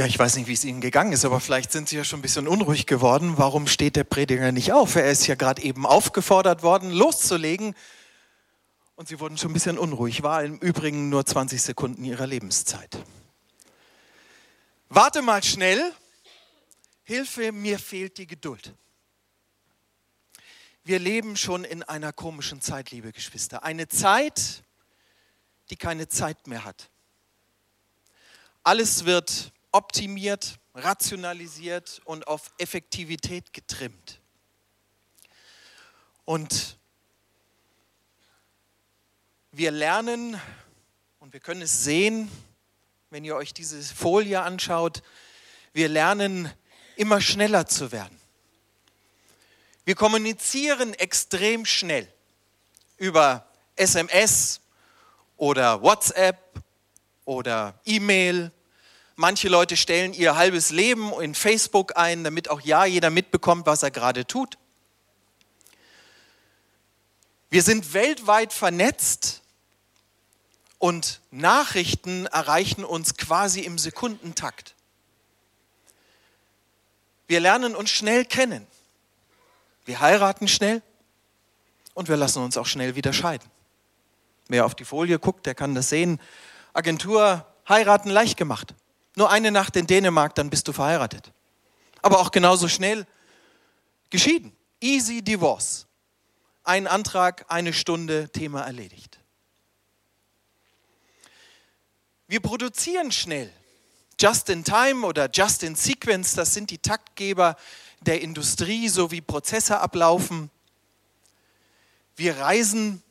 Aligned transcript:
Ja, 0.00 0.06
ich 0.06 0.18
weiß 0.18 0.36
nicht, 0.36 0.46
wie 0.46 0.54
es 0.54 0.64
Ihnen 0.64 0.80
gegangen 0.80 1.12
ist, 1.12 1.26
aber 1.26 1.40
vielleicht 1.40 1.72
sind 1.72 1.90
Sie 1.90 1.96
ja 1.96 2.04
schon 2.04 2.20
ein 2.20 2.22
bisschen 2.22 2.48
unruhig 2.48 2.86
geworden. 2.86 3.34
Warum 3.36 3.66
steht 3.66 3.96
der 3.96 4.04
Prediger 4.04 4.50
nicht 4.50 4.72
auf? 4.72 4.96
Er 4.96 5.10
ist 5.10 5.26
ja 5.26 5.34
gerade 5.34 5.60
eben 5.60 5.84
aufgefordert 5.84 6.62
worden, 6.62 6.90
loszulegen. 6.90 7.74
Und 8.94 9.08
Sie 9.08 9.20
wurden 9.20 9.36
schon 9.36 9.50
ein 9.50 9.52
bisschen 9.52 9.76
unruhig. 9.76 10.22
War 10.22 10.42
im 10.42 10.56
Übrigen 10.56 11.10
nur 11.10 11.26
20 11.26 11.60
Sekunden 11.60 12.02
Ihrer 12.02 12.26
Lebenszeit. 12.26 12.96
Warte 14.88 15.20
mal 15.20 15.42
schnell. 15.42 15.92
Hilfe, 17.02 17.52
mir 17.52 17.78
fehlt 17.78 18.16
die 18.16 18.26
Geduld. 18.26 18.72
Wir 20.82 20.98
leben 20.98 21.36
schon 21.36 21.62
in 21.62 21.82
einer 21.82 22.14
komischen 22.14 22.62
Zeit, 22.62 22.90
liebe 22.90 23.12
Geschwister. 23.12 23.64
Eine 23.64 23.86
Zeit, 23.86 24.62
die 25.68 25.76
keine 25.76 26.08
Zeit 26.08 26.46
mehr 26.46 26.64
hat. 26.64 26.88
Alles 28.62 29.04
wird 29.04 29.52
optimiert, 29.72 30.58
rationalisiert 30.74 32.00
und 32.04 32.26
auf 32.26 32.50
Effektivität 32.58 33.52
getrimmt. 33.52 34.20
Und 36.24 36.78
wir 39.52 39.70
lernen, 39.70 40.40
und 41.18 41.32
wir 41.32 41.40
können 41.40 41.62
es 41.62 41.84
sehen, 41.84 42.30
wenn 43.10 43.24
ihr 43.24 43.34
euch 43.36 43.52
diese 43.52 43.82
Folie 43.82 44.42
anschaut, 44.42 45.02
wir 45.72 45.88
lernen 45.88 46.52
immer 46.96 47.20
schneller 47.20 47.66
zu 47.66 47.92
werden. 47.92 48.16
Wir 49.84 49.94
kommunizieren 49.94 50.94
extrem 50.94 51.64
schnell 51.64 52.06
über 52.96 53.46
SMS 53.76 54.60
oder 55.36 55.82
WhatsApp 55.82 56.62
oder 57.24 57.80
E-Mail 57.84 58.52
Manche 59.20 59.50
Leute 59.50 59.76
stellen 59.76 60.14
ihr 60.14 60.36
halbes 60.36 60.70
Leben 60.70 61.12
in 61.20 61.34
Facebook 61.34 61.94
ein, 61.94 62.24
damit 62.24 62.48
auch 62.48 62.62
ja 62.62 62.86
jeder 62.86 63.10
mitbekommt, 63.10 63.66
was 63.66 63.82
er 63.82 63.90
gerade 63.90 64.26
tut. 64.26 64.56
Wir 67.50 67.62
sind 67.62 67.92
weltweit 67.92 68.54
vernetzt 68.54 69.42
und 70.78 71.20
Nachrichten 71.30 72.24
erreichen 72.28 72.82
uns 72.82 73.18
quasi 73.18 73.60
im 73.60 73.76
Sekundentakt. 73.76 74.74
Wir 77.28 77.40
lernen 77.40 77.76
uns 77.76 77.90
schnell 77.90 78.24
kennen. 78.24 78.66
Wir 79.84 80.00
heiraten 80.00 80.48
schnell 80.48 80.80
und 81.92 82.08
wir 82.08 82.16
lassen 82.16 82.42
uns 82.42 82.56
auch 82.56 82.64
schnell 82.64 82.96
wieder 82.96 83.12
scheiden. 83.12 83.50
Wer 84.48 84.64
auf 84.64 84.74
die 84.74 84.86
Folie 84.86 85.18
guckt, 85.18 85.44
der 85.44 85.54
kann 85.54 85.74
das 85.74 85.90
sehen. 85.90 86.18
Agentur 86.72 87.44
heiraten 87.68 88.08
leicht 88.08 88.38
gemacht. 88.38 88.74
Nur 89.20 89.30
eine 89.30 89.50
Nacht 89.50 89.76
in 89.76 89.86
Dänemark, 89.86 90.34
dann 90.34 90.48
bist 90.48 90.66
du 90.66 90.72
verheiratet. 90.72 91.30
Aber 92.00 92.20
auch 92.20 92.30
genauso 92.30 92.68
schnell 92.68 93.06
geschieden. 94.08 94.56
Easy 94.80 95.20
Divorce. 95.20 95.86
Ein 96.64 96.86
Antrag, 96.86 97.44
eine 97.48 97.74
Stunde, 97.74 98.30
Thema 98.30 98.62
erledigt. 98.62 99.18
Wir 102.28 102.40
produzieren 102.40 103.12
schnell. 103.12 103.52
Just 104.18 104.48
in 104.48 104.64
Time 104.64 105.06
oder 105.06 105.28
Just 105.30 105.64
in 105.64 105.74
Sequence, 105.74 106.32
das 106.32 106.54
sind 106.54 106.70
die 106.70 106.78
Taktgeber 106.78 107.56
der 108.00 108.22
Industrie, 108.22 108.88
so 108.88 109.10
wie 109.10 109.20
Prozesse 109.20 109.80
ablaufen. 109.80 110.50
Wir 112.16 112.38
reisen 112.38 113.02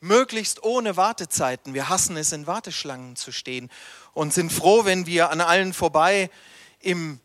möglichst 0.00 0.62
ohne 0.62 0.98
Wartezeiten. 0.98 1.72
Wir 1.72 1.88
hassen 1.88 2.18
es, 2.18 2.32
in 2.32 2.46
Warteschlangen 2.46 3.16
zu 3.16 3.32
stehen 3.32 3.70
und 4.14 4.32
sind 4.32 4.52
froh, 4.52 4.84
wenn 4.84 5.06
wir 5.06 5.30
an 5.30 5.40
allen 5.40 5.72
vorbei 5.72 6.30
im 6.80 7.20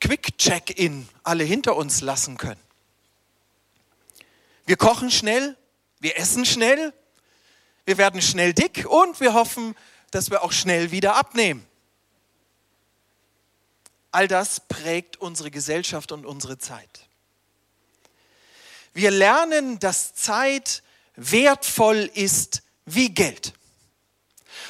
Quick-Check-In 0.00 1.08
alle 1.22 1.44
hinter 1.44 1.76
uns 1.76 2.00
lassen 2.02 2.36
können. 2.36 2.60
Wir 4.66 4.76
kochen 4.76 5.10
schnell, 5.10 5.56
wir 6.00 6.18
essen 6.18 6.44
schnell, 6.44 6.92
wir 7.86 7.98
werden 7.98 8.22
schnell 8.22 8.52
dick 8.52 8.86
und 8.88 9.20
wir 9.20 9.34
hoffen, 9.34 9.74
dass 10.10 10.30
wir 10.30 10.42
auch 10.42 10.52
schnell 10.52 10.90
wieder 10.90 11.16
abnehmen. 11.16 11.66
All 14.10 14.28
das 14.28 14.60
prägt 14.60 15.16
unsere 15.16 15.50
Gesellschaft 15.50 16.12
und 16.12 16.24
unsere 16.24 16.58
Zeit. 16.58 17.08
Wir 18.92 19.10
lernen, 19.10 19.80
dass 19.80 20.14
Zeit 20.14 20.82
wertvoll 21.16 22.10
ist 22.14 22.62
wie 22.84 23.12
Geld. 23.12 23.54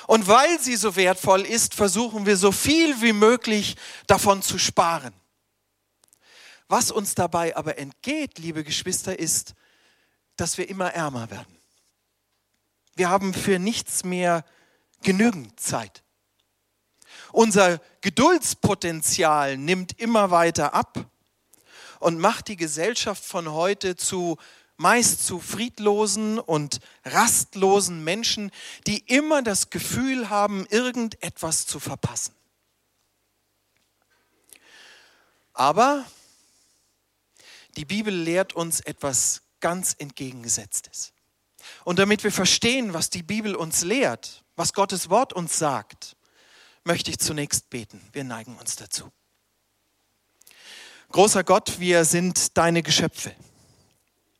Und 0.06 0.26
weil 0.26 0.60
sie 0.60 0.76
so 0.76 0.96
wertvoll 0.96 1.42
ist, 1.42 1.74
versuchen 1.74 2.26
wir 2.26 2.36
so 2.36 2.52
viel 2.52 3.00
wie 3.00 3.12
möglich 3.12 3.76
davon 4.06 4.42
zu 4.42 4.58
sparen. 4.58 5.14
Was 6.68 6.90
uns 6.90 7.14
dabei 7.14 7.56
aber 7.56 7.78
entgeht, 7.78 8.38
liebe 8.38 8.64
Geschwister, 8.64 9.18
ist, 9.18 9.54
dass 10.36 10.58
wir 10.58 10.68
immer 10.68 10.92
ärmer 10.92 11.30
werden. 11.30 11.58
Wir 12.96 13.08
haben 13.08 13.34
für 13.34 13.58
nichts 13.58 14.04
mehr 14.04 14.44
genügend 15.02 15.58
Zeit. 15.60 16.02
Unser 17.32 17.80
Geduldspotenzial 18.00 19.56
nimmt 19.56 19.98
immer 20.00 20.30
weiter 20.30 20.74
ab 20.74 21.06
und 21.98 22.18
macht 22.18 22.48
die 22.48 22.56
Gesellschaft 22.56 23.24
von 23.24 23.50
heute 23.52 23.96
zu 23.96 24.36
meist 24.76 25.24
zu 25.24 25.40
friedlosen 25.40 26.38
und 26.38 26.80
rastlosen 27.04 28.02
Menschen, 28.02 28.50
die 28.86 28.98
immer 28.98 29.42
das 29.42 29.70
Gefühl 29.70 30.30
haben, 30.30 30.66
irgendetwas 30.66 31.66
zu 31.66 31.78
verpassen. 31.80 32.34
Aber 35.52 36.04
die 37.76 37.84
Bibel 37.84 38.14
lehrt 38.14 38.54
uns 38.54 38.80
etwas 38.80 39.42
ganz 39.60 39.94
entgegengesetztes. 39.98 41.12
Und 41.84 41.98
damit 41.98 42.24
wir 42.24 42.32
verstehen, 42.32 42.92
was 42.92 43.10
die 43.10 43.22
Bibel 43.22 43.54
uns 43.54 43.82
lehrt, 43.82 44.44
was 44.56 44.74
Gottes 44.74 45.08
Wort 45.10 45.32
uns 45.32 45.58
sagt, 45.58 46.16
möchte 46.84 47.10
ich 47.10 47.18
zunächst 47.18 47.70
beten. 47.70 48.00
Wir 48.12 48.24
neigen 48.24 48.56
uns 48.58 48.76
dazu. 48.76 49.10
Großer 51.10 51.44
Gott, 51.44 51.78
wir 51.78 52.04
sind 52.04 52.56
deine 52.56 52.82
Geschöpfe. 52.82 53.34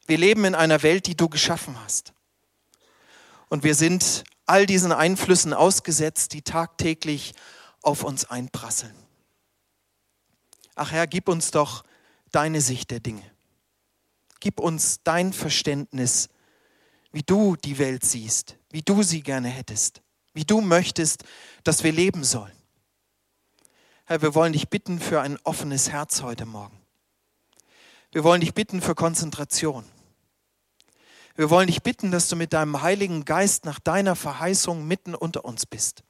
Wir 0.06 0.19
leben 0.19 0.44
in 0.44 0.54
einer 0.54 0.82
Welt, 0.82 1.06
die 1.06 1.16
du 1.16 1.28
geschaffen 1.28 1.81
hast. 1.82 2.12
Und 3.48 3.65
wir 3.65 3.75
sind 3.75 4.25
all 4.47 4.66
diesen 4.66 4.92
Einflüssen 4.92 5.53
ausgesetzt, 5.53 6.32
die 6.32 6.42
tagtäglich 6.42 7.34
auf 7.82 8.05
uns 8.05 8.25
einprasseln. 8.25 8.94
Ach 10.75 10.90
Herr, 10.90 11.06
gib 11.06 11.29
uns 11.29 11.50
doch 11.50 11.84
deine 12.32 12.61
Sicht 12.61 12.90
der 12.90 13.00
Dinge. 13.00 13.23
Gib 14.40 14.61
uns 14.61 15.00
dein 15.05 15.32
Verständnis, 15.32 16.29
wie 17.12 17.23
du 17.23 17.56
die 17.56 17.79
Welt 17.79 18.05
siehst, 18.05 18.56
wie 18.70 18.82
du 18.82 19.02
sie 19.02 19.23
gerne 19.23 19.49
hättest, 19.49 20.02
wie 20.34 20.44
du 20.44 20.61
möchtest, 20.61 21.25
dass 21.62 21.84
wir 21.84 21.93
leben 21.93 22.25
sollen. 22.25 22.52
Herr, 24.05 24.20
wir 24.20 24.34
wollen 24.34 24.52
dich 24.52 24.69
bitten 24.69 25.00
für 25.00 25.20
ein 25.23 25.38
offenes 25.44 25.90
Herz 25.90 26.23
heute 26.23 26.44
Morgen. 26.44 26.79
Wir 28.11 28.25
wollen 28.25 28.40
dich 28.40 28.52
bitten 28.52 28.82
für 28.82 28.94
Konzentration. 28.94 29.84
Wir 31.36 31.50
wollen 31.50 31.66
dich 31.66 31.82
bitten, 31.82 32.10
dass 32.10 32.28
du 32.28 32.36
mit 32.36 32.52
deinem 32.52 32.82
Heiligen 32.82 33.25
Geist 33.25 33.64
nach 33.64 33.81
deiner 33.81 34.14
Verheißung 34.14 34.86
mitten 34.86 35.14
unter 35.14 35.44
uns 35.44 35.66
bist. 35.66 36.04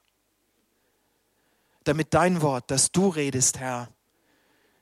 Damit 1.83 2.13
dein 2.13 2.41
Wort, 2.41 2.69
das 2.69 2.91
du 2.91 3.09
redest, 3.09 3.59
Herr, 3.59 3.89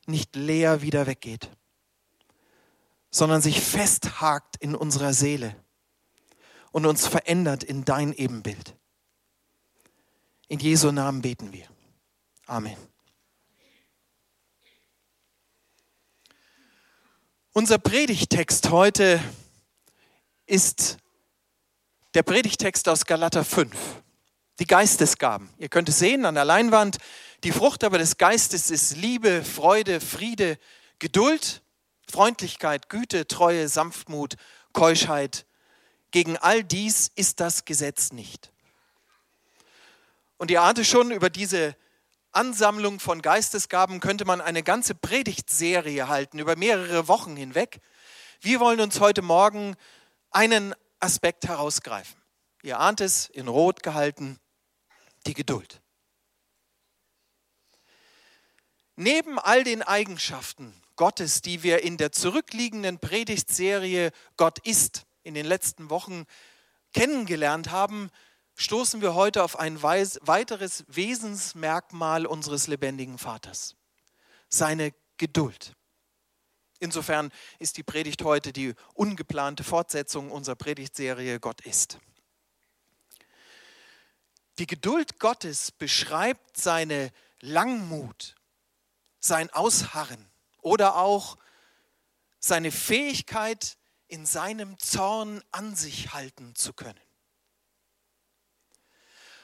nicht 0.06 0.36
leer 0.36 0.82
wieder 0.82 1.08
weggeht, 1.08 1.50
sondern 3.10 3.42
sich 3.42 3.62
festhakt 3.62 4.58
in 4.58 4.76
unserer 4.76 5.14
Seele 5.14 5.56
und 6.72 6.86
uns 6.86 7.08
verändert 7.08 7.64
in 7.64 7.86
dein 7.86 8.12
Ebenbild. 8.12 8.76
In 10.50 10.60
Jesu 10.60 10.92
Namen 10.92 11.22
beten 11.22 11.54
wir. 11.54 11.68
Amen. 12.48 12.78
Unser 17.54 17.78
Predigtext 17.78 18.72
heute 18.72 19.22
ist 20.46 20.98
der 22.14 22.24
Predigtext 22.24 22.88
aus 22.90 23.06
Galater 23.06 23.44
5, 23.44 23.76
die 24.60 24.66
Geistesgaben. 24.66 25.50
Ihr 25.58 25.70
könnt 25.70 25.90
es 25.90 26.00
sehen 26.00 26.26
an 26.26 26.36
der 26.36 26.46
Leinwand. 26.46 26.98
Die 27.44 27.52
Frucht 27.52 27.84
aber 27.84 27.98
des 27.98 28.18
Geistes 28.18 28.70
ist 28.70 28.98
Liebe, 28.98 29.44
Freude, 29.44 30.00
Friede, 30.00 30.58
Geduld, 31.00 31.62
Freundlichkeit, 32.10 32.90
Güte, 32.90 33.28
Treue, 33.28 33.68
Sanftmut, 33.68 34.36
Keuschheit. 34.74 35.46
Gegen 36.12 36.38
all 36.38 36.64
dies 36.64 37.12
ist 37.16 37.40
das 37.40 37.66
Gesetz 37.66 38.12
nicht. 38.12 38.52
Und 40.38 40.52
ihr 40.52 40.62
ahnte 40.62 40.86
schon, 40.86 41.12
über 41.12 41.30
diese 41.30 41.76
Ansammlung 42.32 43.00
von 43.00 43.22
Geistesgaben 43.22 44.00
könnte 44.00 44.26
man 44.26 44.42
eine 44.42 44.64
ganze 44.64 44.94
Predigtserie 44.94 46.08
halten, 46.08 46.40
über 46.40 46.56
mehrere 46.56 47.08
Wochen 47.08 47.36
hinweg. 47.36 47.80
Wir 48.42 48.60
wollen 48.60 48.82
uns 48.82 49.00
heute 49.00 49.22
Morgen 49.22 49.76
einen 50.34 50.76
Aspekt 51.00 51.48
herausgreifen. 51.48 52.22
Ihr 52.64 52.80
ahnt 52.80 53.02
es, 53.02 53.30
in 53.30 53.48
Rot 53.48 53.84
gehalten, 53.84 54.40
die 55.26 55.34
Geduld. 55.34 55.82
Neben 58.96 59.40
all 59.40 59.64
den 59.64 59.82
Eigenschaften 59.82 60.74
Gottes, 60.96 61.42
die 61.42 61.64
wir 61.64 61.84
in 61.84 61.98
der 61.98 62.12
zurückliegenden 62.12 63.00
Predigtserie 63.00 64.12
Gott 64.38 64.60
ist 64.60 65.06
in 65.24 65.34
den 65.34 65.46
letzten 65.46 65.90
Wochen 65.90 66.26
kennengelernt 66.94 67.72
haben, 67.72 68.12
stoßen 68.56 69.02
wir 69.02 69.16
heute 69.16 69.44
auf 69.44 69.58
ein 69.58 69.82
weiteres 69.82 70.86
Wesensmerkmal 70.88 72.26
unseres 72.28 72.68
lebendigen 72.68 73.18
Vaters, 73.18 73.76
seine 74.48 74.94
Geduld. 75.18 75.74
Insofern 76.84 77.32
ist 77.60 77.78
die 77.78 77.84
Predigt 77.84 78.24
heute 78.24 78.52
die 78.52 78.76
ungeplante 78.94 79.64
Fortsetzung 79.64 80.30
unserer 80.30 80.58
Predigtserie 80.58 81.40
Gott 81.40 81.62
ist. 81.62 81.98
Die 84.60 84.68
Geduld 84.68 85.18
Gottes 85.18 85.72
beschreibt 85.72 86.58
seine 86.58 87.14
Langmut, 87.40 88.36
sein 89.22 89.50
Ausharren 89.52 90.30
oder 90.60 90.98
auch 90.98 91.38
seine 92.40 92.70
Fähigkeit, 92.70 93.78
in 94.10 94.26
seinem 94.26 94.78
Zorn 94.78 95.42
an 95.52 95.78
sich 95.78 96.14
halten 96.14 96.54
zu 96.54 96.74
können. 96.74 97.00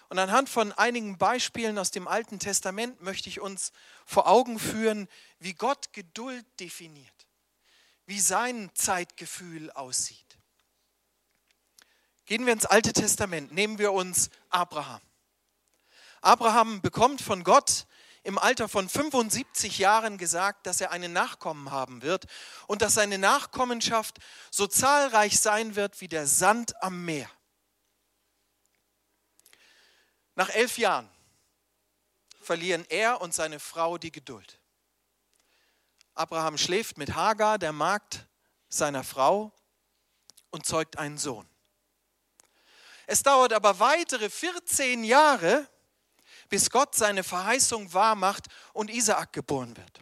Und 0.10 0.20
anhand 0.20 0.50
von 0.50 0.74
einigen 0.74 1.18
Beispielen 1.18 1.78
aus 1.78 1.92
dem 1.92 2.08
Alten 2.08 2.40
Testament 2.40 3.02
möchte 3.02 3.30
ich 3.30 3.40
uns 3.40 3.72
vor 4.06 4.28
Augen 4.28 4.60
führen, 4.60 5.08
wie 5.40 5.54
Gott 5.54 5.94
Geduld 5.94 6.46
definiert, 6.60 7.29
wie 8.10 8.20
sein 8.20 8.72
Zeitgefühl 8.74 9.70
aussieht. 9.72 10.40
Gehen 12.26 12.48
wir 12.48 12.54
ins 12.54 12.66
Alte 12.66 12.92
Testament, 12.92 13.52
nehmen 13.52 13.78
wir 13.78 13.92
uns 13.92 14.32
Abraham. 14.50 15.02
Abraham 16.22 16.82
bekommt 16.82 17.22
von 17.22 17.44
Gott 17.44 17.86
im 18.24 18.40
Alter 18.40 18.68
von 18.68 18.90
75 18.90 19.78
Jahren 19.78 20.18
gesagt, 20.18 20.66
dass 20.66 20.82
er 20.82 20.90
einen 20.92 21.14
Nachkommen 21.14 21.70
haben 21.70 22.02
wird 22.02 22.26
und 22.66 22.82
dass 22.82 22.96
seine 22.96 23.20
Nachkommenschaft 23.20 24.18
so 24.50 24.66
zahlreich 24.66 25.40
sein 25.40 25.76
wird 25.76 26.02
wie 26.02 26.08
der 26.08 26.26
Sand 26.26 26.82
am 26.82 27.06
Meer. 27.06 27.30
Nach 30.34 30.50
elf 30.50 30.80
Jahren 30.80 31.10
verlieren 32.42 32.86
er 32.90 33.22
und 33.22 33.36
seine 33.36 33.60
Frau 33.60 34.00
die 34.00 34.12
Geduld. 34.12 34.59
Abraham 36.20 36.58
schläft 36.58 36.98
mit 36.98 37.16
Hagar, 37.16 37.58
der 37.58 37.72
Magd 37.72 38.28
seiner 38.68 39.06
Frau, 39.06 39.54
und 40.50 40.66
zeugt 40.66 40.98
einen 40.98 41.18
Sohn. 41.18 41.48
Es 43.08 43.24
dauert 43.24 43.54
aber 43.54 43.80
weitere 43.80 44.30
14 44.30 45.06
Jahre, 45.06 45.66
bis 46.50 46.70
Gott 46.70 46.94
seine 46.94 47.24
Verheißung 47.24 47.94
wahr 47.94 48.16
macht 48.16 48.48
und 48.74 48.90
Isaak 48.90 49.32
geboren 49.32 49.78
wird. 49.78 50.02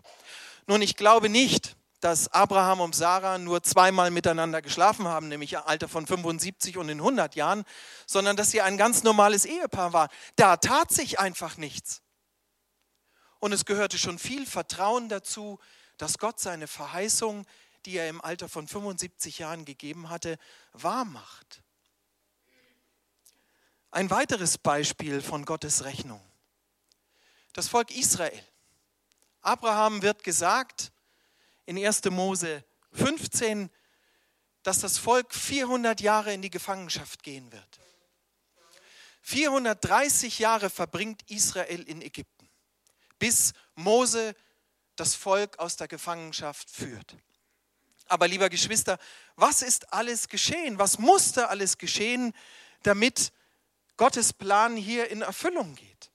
Nun, 0.65 0.81
ich 0.81 0.95
glaube 0.95 1.29
nicht, 1.29 1.75
dass 1.99 2.29
Abraham 2.29 2.81
und 2.81 2.95
Sarah 2.95 3.37
nur 3.37 3.61
zweimal 3.61 4.09
miteinander 4.09 4.63
geschlafen 4.63 5.07
haben, 5.07 5.27
nämlich 5.27 5.53
im 5.53 5.61
Alter 5.65 5.87
von 5.87 6.07
75 6.07 6.77
und 6.77 6.89
in 6.89 6.97
100 6.97 7.35
Jahren, 7.35 7.63
sondern 8.07 8.35
dass 8.35 8.49
sie 8.49 8.61
ein 8.61 8.77
ganz 8.77 9.03
normales 9.03 9.45
Ehepaar 9.45 9.93
waren. 9.93 10.09
Da 10.35 10.57
tat 10.57 10.91
sich 10.91 11.19
einfach 11.19 11.57
nichts. 11.57 12.01
Und 13.39 13.51
es 13.51 13.65
gehörte 13.65 13.99
schon 13.99 14.17
viel 14.17 14.47
Vertrauen 14.47 15.09
dazu, 15.09 15.59
dass 15.97 16.17
Gott 16.17 16.39
seine 16.39 16.67
Verheißung, 16.67 17.45
die 17.85 17.97
er 17.97 18.09
im 18.09 18.21
Alter 18.21 18.49
von 18.49 18.67
75 18.67 19.39
Jahren 19.39 19.65
gegeben 19.65 20.09
hatte, 20.09 20.37
wahr 20.73 21.05
macht. 21.05 21.63
Ein 23.91 24.09
weiteres 24.09 24.57
Beispiel 24.57 25.21
von 25.21 25.45
Gottes 25.45 25.83
Rechnung 25.83 26.21
das 27.57 27.69
Volk 27.69 27.89
Israel. 27.89 28.39
Abraham 29.41 30.03
wird 30.03 30.23
gesagt 30.23 30.91
in 31.65 31.83
1. 31.83 32.03
Mose 32.11 32.63
15, 32.91 33.71
dass 34.61 34.79
das 34.79 34.99
Volk 34.99 35.33
400 35.33 35.99
Jahre 35.99 36.33
in 36.33 36.43
die 36.43 36.51
Gefangenschaft 36.51 37.23
gehen 37.23 37.51
wird. 37.51 37.79
430 39.23 40.37
Jahre 40.37 40.69
verbringt 40.69 41.23
Israel 41.31 41.81
in 41.81 42.03
Ägypten, 42.03 42.47
bis 43.17 43.53
Mose 43.73 44.35
das 44.99 45.15
Volk 45.15 45.59
aus 45.59 45.75
der 45.75 45.87
Gefangenschaft 45.87 46.69
führt. 46.69 47.15
Aber 48.07 48.27
lieber 48.27 48.49
Geschwister, 48.49 48.97
was 49.35 49.61
ist 49.61 49.93
alles 49.93 50.27
geschehen? 50.27 50.79
Was 50.79 50.99
musste 50.99 51.49
alles 51.49 51.77
geschehen, 51.77 52.33
damit 52.83 53.31
Gottes 53.97 54.33
Plan 54.33 54.77
hier 54.77 55.09
in 55.09 55.21
Erfüllung 55.21 55.75
geht? 55.75 56.11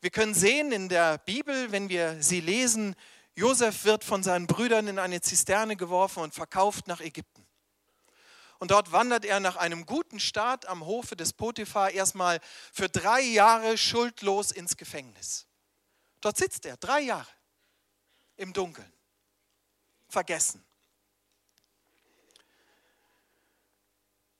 Wir 0.00 0.10
können 0.10 0.34
sehen 0.34 0.72
in 0.72 0.88
der 0.88 1.18
Bibel, 1.18 1.70
wenn 1.70 1.88
wir 1.88 2.22
sie 2.22 2.40
lesen, 2.40 2.96
Josef 3.34 3.84
wird 3.84 4.04
von 4.04 4.22
seinen 4.22 4.46
Brüdern 4.46 4.88
in 4.88 4.98
eine 4.98 5.20
Zisterne 5.20 5.76
geworfen 5.76 6.22
und 6.22 6.34
verkauft 6.34 6.86
nach 6.86 7.00
Ägypten. 7.00 7.46
Und 8.58 8.70
dort 8.70 8.92
wandert 8.92 9.24
er 9.24 9.40
nach 9.40 9.56
einem 9.56 9.86
guten 9.86 10.20
Start 10.20 10.66
am 10.66 10.84
Hofe 10.84 11.16
des 11.16 11.32
Potiphar 11.32 11.90
erstmal 11.90 12.40
für 12.72 12.88
drei 12.88 13.20
Jahre 13.20 13.78
schuldlos 13.78 14.52
ins 14.52 14.76
Gefängnis. 14.76 15.46
Dort 16.22 16.38
sitzt 16.38 16.64
er, 16.64 16.78
drei 16.78 17.00
Jahre 17.00 17.28
im 18.36 18.52
Dunkeln, 18.52 18.90
vergessen. 20.08 20.64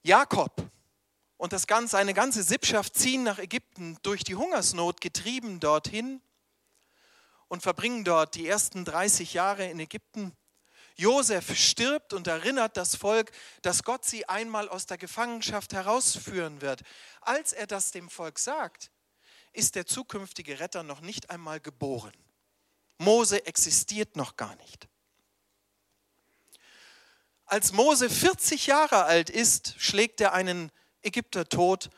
Jakob 0.04 0.70
und 1.36 1.52
das 1.52 1.66
ganze, 1.66 1.98
eine 1.98 2.14
ganze 2.14 2.44
Sippschaft 2.44 2.94
ziehen 2.94 3.24
nach 3.24 3.38
Ägypten 3.38 3.98
durch 4.02 4.22
die 4.22 4.36
Hungersnot 4.36 5.00
getrieben 5.00 5.58
dorthin 5.58 6.22
und 7.48 7.64
verbringen 7.64 8.04
dort 8.04 8.36
die 8.36 8.46
ersten 8.46 8.84
30 8.84 9.34
Jahre 9.34 9.68
in 9.68 9.80
Ägypten. 9.80 10.36
Josef 10.94 11.56
stirbt 11.58 12.12
und 12.12 12.28
erinnert 12.28 12.76
das 12.76 12.94
Volk, 12.94 13.32
dass 13.62 13.82
Gott 13.82 14.04
sie 14.04 14.28
einmal 14.28 14.68
aus 14.68 14.86
der 14.86 14.98
Gefangenschaft 14.98 15.72
herausführen 15.72 16.60
wird. 16.60 16.82
Als 17.20 17.52
er 17.52 17.66
das 17.66 17.90
dem 17.90 18.08
Volk 18.08 18.38
sagt, 18.38 18.91
ist 19.52 19.74
der 19.74 19.86
zukünftige 19.86 20.60
Retter 20.60 20.82
noch 20.82 21.00
nicht 21.00 21.30
einmal 21.30 21.60
geboren. 21.60 22.12
Mose 22.98 23.46
existiert 23.46 24.16
noch 24.16 24.36
gar 24.36 24.54
nicht. 24.56 24.88
Als 27.46 27.72
Mose 27.72 28.08
40 28.08 28.66
Jahre 28.66 29.04
alt 29.04 29.28
ist, 29.28 29.74
schlägt 29.78 30.20
er 30.20 30.32
einen 30.32 30.70
Ägypter 31.02 31.48
tot 31.48 31.90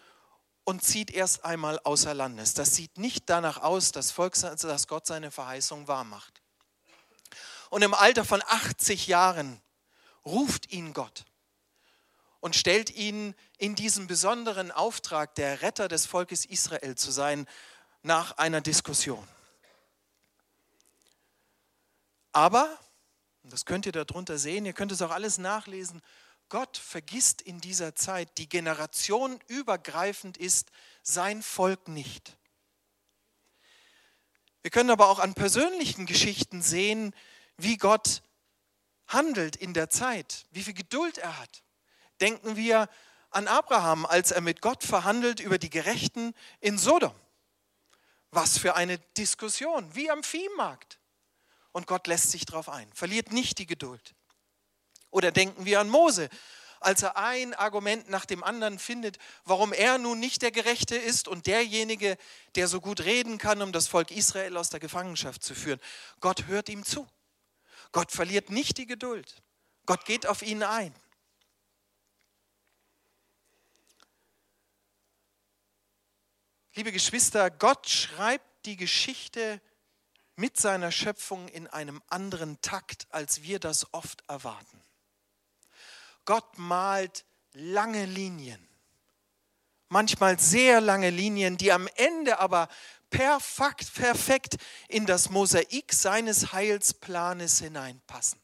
und 0.64 0.82
zieht 0.82 1.10
erst 1.10 1.44
einmal 1.44 1.78
außer 1.80 2.14
Landes. 2.14 2.54
Das 2.54 2.74
sieht 2.74 2.98
nicht 2.98 3.30
danach 3.30 3.58
aus, 3.58 3.92
dass, 3.92 4.10
Volk, 4.10 4.34
dass 4.34 4.88
Gott 4.88 5.06
seine 5.06 5.30
Verheißung 5.30 5.86
wahrmacht. 5.86 6.42
Und 7.70 7.82
im 7.82 7.94
Alter 7.94 8.24
von 8.24 8.42
80 8.42 9.06
Jahren 9.06 9.60
ruft 10.24 10.72
ihn 10.72 10.92
Gott 10.92 11.24
und 12.44 12.54
stellt 12.54 12.90
ihn 12.90 13.34
in 13.56 13.74
diesen 13.74 14.06
besonderen 14.06 14.70
Auftrag, 14.70 15.34
der 15.34 15.62
Retter 15.62 15.88
des 15.88 16.04
Volkes 16.04 16.44
Israel 16.44 16.94
zu 16.94 17.10
sein, 17.10 17.46
nach 18.02 18.32
einer 18.36 18.60
Diskussion. 18.60 19.26
Aber, 22.32 22.78
das 23.44 23.64
könnt 23.64 23.86
ihr 23.86 23.92
darunter 23.92 24.36
sehen, 24.36 24.66
ihr 24.66 24.74
könnt 24.74 24.92
es 24.92 25.00
auch 25.00 25.10
alles 25.10 25.38
nachlesen, 25.38 26.02
Gott 26.50 26.76
vergisst 26.76 27.40
in 27.40 27.62
dieser 27.62 27.94
Zeit, 27.94 28.36
die 28.36 28.50
Generation 28.50 29.40
übergreifend 29.46 30.36
ist, 30.36 30.70
sein 31.02 31.42
Volk 31.42 31.88
nicht. 31.88 32.36
Wir 34.60 34.70
können 34.70 34.90
aber 34.90 35.08
auch 35.08 35.18
an 35.18 35.32
persönlichen 35.32 36.04
Geschichten 36.04 36.60
sehen, 36.60 37.14
wie 37.56 37.78
Gott 37.78 38.22
handelt 39.06 39.56
in 39.56 39.72
der 39.72 39.88
Zeit, 39.88 40.44
wie 40.50 40.62
viel 40.62 40.74
Geduld 40.74 41.16
er 41.16 41.38
hat. 41.38 41.64
Denken 42.20 42.56
wir 42.56 42.88
an 43.30 43.48
Abraham, 43.48 44.06
als 44.06 44.30
er 44.30 44.40
mit 44.40 44.60
Gott 44.60 44.84
verhandelt 44.84 45.40
über 45.40 45.58
die 45.58 45.70
Gerechten 45.70 46.34
in 46.60 46.78
Sodom. 46.78 47.14
Was 48.30 48.58
für 48.58 48.74
eine 48.76 48.98
Diskussion, 49.16 49.94
wie 49.94 50.10
am 50.10 50.22
Viehmarkt. 50.22 50.98
Und 51.72 51.86
Gott 51.86 52.06
lässt 52.06 52.30
sich 52.30 52.46
darauf 52.46 52.68
ein, 52.68 52.92
verliert 52.92 53.32
nicht 53.32 53.58
die 53.58 53.66
Geduld. 53.66 54.14
Oder 55.10 55.32
denken 55.32 55.64
wir 55.64 55.80
an 55.80 55.88
Mose, 55.88 56.28
als 56.80 57.02
er 57.02 57.16
ein 57.16 57.54
Argument 57.54 58.10
nach 58.10 58.26
dem 58.26 58.44
anderen 58.44 58.78
findet, 58.78 59.18
warum 59.44 59.72
er 59.72 59.98
nun 59.98 60.20
nicht 60.20 60.42
der 60.42 60.50
Gerechte 60.50 60.96
ist 60.96 61.28
und 61.28 61.46
derjenige, 61.46 62.16
der 62.56 62.68
so 62.68 62.80
gut 62.80 63.00
reden 63.00 63.38
kann, 63.38 63.62
um 63.62 63.72
das 63.72 63.88
Volk 63.88 64.10
Israel 64.10 64.56
aus 64.56 64.70
der 64.70 64.80
Gefangenschaft 64.80 65.42
zu 65.42 65.54
führen. 65.54 65.80
Gott 66.20 66.46
hört 66.46 66.68
ihm 66.68 66.84
zu. 66.84 67.08
Gott 67.92 68.12
verliert 68.12 68.50
nicht 68.50 68.76
die 68.78 68.86
Geduld. 68.86 69.42
Gott 69.86 70.04
geht 70.04 70.26
auf 70.26 70.42
ihn 70.42 70.62
ein. 70.62 70.94
Liebe 76.76 76.90
Geschwister, 76.90 77.52
Gott 77.52 77.88
schreibt 77.88 78.66
die 78.66 78.76
Geschichte 78.76 79.60
mit 80.34 80.56
seiner 80.56 80.90
Schöpfung 80.90 81.46
in 81.46 81.68
einem 81.68 82.02
anderen 82.08 82.60
Takt, 82.62 83.06
als 83.10 83.44
wir 83.44 83.60
das 83.60 83.94
oft 83.94 84.28
erwarten. 84.28 84.82
Gott 86.24 86.58
malt 86.58 87.24
lange 87.52 88.06
Linien, 88.06 88.68
manchmal 89.88 90.40
sehr 90.40 90.80
lange 90.80 91.10
Linien, 91.10 91.56
die 91.56 91.70
am 91.70 91.86
Ende 91.94 92.40
aber 92.40 92.68
perfekt, 93.08 93.94
perfekt 93.94 94.56
in 94.88 95.06
das 95.06 95.30
Mosaik 95.30 95.92
seines 95.92 96.52
Heilsplanes 96.52 97.60
hineinpassen. 97.60 98.40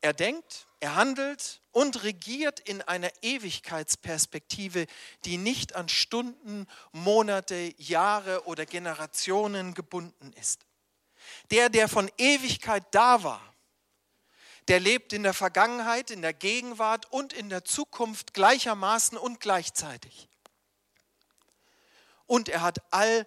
Er 0.00 0.12
denkt, 0.12 0.67
er 0.80 0.94
handelt 0.94 1.60
und 1.72 2.04
regiert 2.04 2.60
in 2.60 2.82
einer 2.82 3.10
Ewigkeitsperspektive, 3.22 4.86
die 5.24 5.36
nicht 5.36 5.74
an 5.74 5.88
Stunden, 5.88 6.66
Monate, 6.92 7.74
Jahre 7.78 8.46
oder 8.46 8.64
Generationen 8.64 9.74
gebunden 9.74 10.32
ist. 10.34 10.66
Der, 11.50 11.68
der 11.68 11.88
von 11.88 12.10
Ewigkeit 12.16 12.84
da 12.92 13.22
war, 13.22 13.42
der 14.68 14.80
lebt 14.80 15.12
in 15.12 15.22
der 15.22 15.34
Vergangenheit, 15.34 16.10
in 16.10 16.22
der 16.22 16.34
Gegenwart 16.34 17.10
und 17.10 17.32
in 17.32 17.48
der 17.48 17.64
Zukunft 17.64 18.34
gleichermaßen 18.34 19.18
und 19.18 19.40
gleichzeitig. 19.40 20.28
Und 22.26 22.48
er 22.48 22.60
hat 22.60 22.82
all 22.92 23.26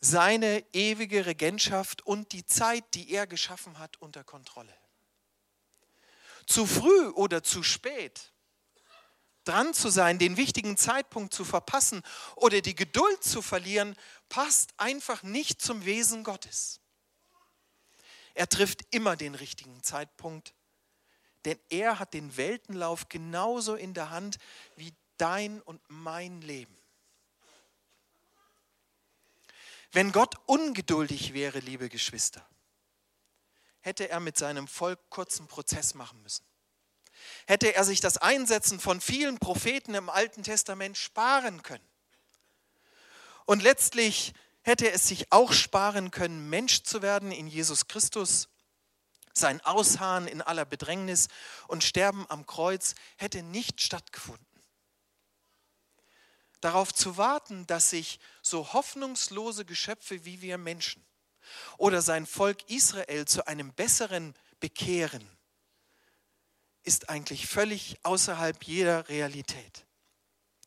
seine 0.00 0.64
ewige 0.72 1.24
Regentschaft 1.24 2.04
und 2.04 2.32
die 2.32 2.44
Zeit, 2.44 2.84
die 2.94 3.10
er 3.12 3.26
geschaffen 3.26 3.78
hat, 3.78 3.96
unter 3.98 4.24
Kontrolle. 4.24 4.74
Zu 6.46 6.66
früh 6.66 7.08
oder 7.10 7.42
zu 7.42 7.62
spät 7.62 8.30
dran 9.44 9.74
zu 9.74 9.90
sein, 9.90 10.18
den 10.18 10.38
wichtigen 10.38 10.78
Zeitpunkt 10.78 11.34
zu 11.34 11.44
verpassen 11.44 12.02
oder 12.34 12.62
die 12.62 12.74
Geduld 12.74 13.22
zu 13.22 13.42
verlieren, 13.42 13.94
passt 14.30 14.72
einfach 14.78 15.22
nicht 15.22 15.60
zum 15.60 15.84
Wesen 15.84 16.24
Gottes. 16.24 16.80
Er 18.32 18.48
trifft 18.48 18.86
immer 18.90 19.16
den 19.16 19.34
richtigen 19.34 19.82
Zeitpunkt 19.82 20.54
denn 21.44 21.58
er 21.68 21.98
hat 21.98 22.14
den 22.14 22.36
Weltenlauf 22.36 23.08
genauso 23.08 23.74
in 23.74 23.94
der 23.94 24.10
Hand 24.10 24.38
wie 24.76 24.94
dein 25.16 25.60
und 25.62 25.80
mein 25.88 26.40
Leben. 26.40 26.76
Wenn 29.92 30.10
Gott 30.10 30.34
ungeduldig 30.46 31.34
wäre, 31.34 31.60
liebe 31.60 31.88
Geschwister, 31.88 32.44
hätte 33.84 34.08
er 34.08 34.18
mit 34.18 34.38
seinem 34.38 34.66
Volk 34.66 34.98
kurzen 35.10 35.46
Prozess 35.46 35.92
machen 35.92 36.22
müssen. 36.22 36.46
Hätte 37.46 37.74
er 37.74 37.84
sich 37.84 38.00
das 38.00 38.16
Einsetzen 38.16 38.80
von 38.80 38.98
vielen 39.00 39.38
Propheten 39.38 39.94
im 39.94 40.08
Alten 40.08 40.42
Testament 40.42 40.96
sparen 40.96 41.62
können. 41.62 41.86
Und 43.44 43.62
letztlich 43.62 44.32
hätte 44.62 44.90
es 44.90 45.06
sich 45.06 45.30
auch 45.30 45.52
sparen 45.52 46.10
können, 46.10 46.48
Mensch 46.48 46.82
zu 46.82 47.02
werden 47.02 47.30
in 47.30 47.46
Jesus 47.46 47.86
Christus 47.86 48.48
sein 49.34 49.60
Ausharren 49.62 50.28
in 50.28 50.40
aller 50.40 50.64
Bedrängnis 50.64 51.28
und 51.68 51.84
Sterben 51.84 52.24
am 52.30 52.46
Kreuz 52.46 52.94
hätte 53.16 53.42
nicht 53.42 53.82
stattgefunden. 53.82 54.46
Darauf 56.62 56.94
zu 56.94 57.18
warten, 57.18 57.66
dass 57.66 57.90
sich 57.90 58.18
so 58.40 58.72
hoffnungslose 58.72 59.66
Geschöpfe 59.66 60.24
wie 60.24 60.40
wir 60.40 60.56
Menschen 60.56 61.04
oder 61.78 62.02
sein 62.02 62.26
Volk 62.26 62.68
Israel 62.70 63.26
zu 63.26 63.46
einem 63.46 63.72
besseren 63.72 64.34
bekehren, 64.60 65.28
ist 66.82 67.08
eigentlich 67.08 67.46
völlig 67.46 67.98
außerhalb 68.02 68.62
jeder 68.64 69.08
Realität. 69.08 69.86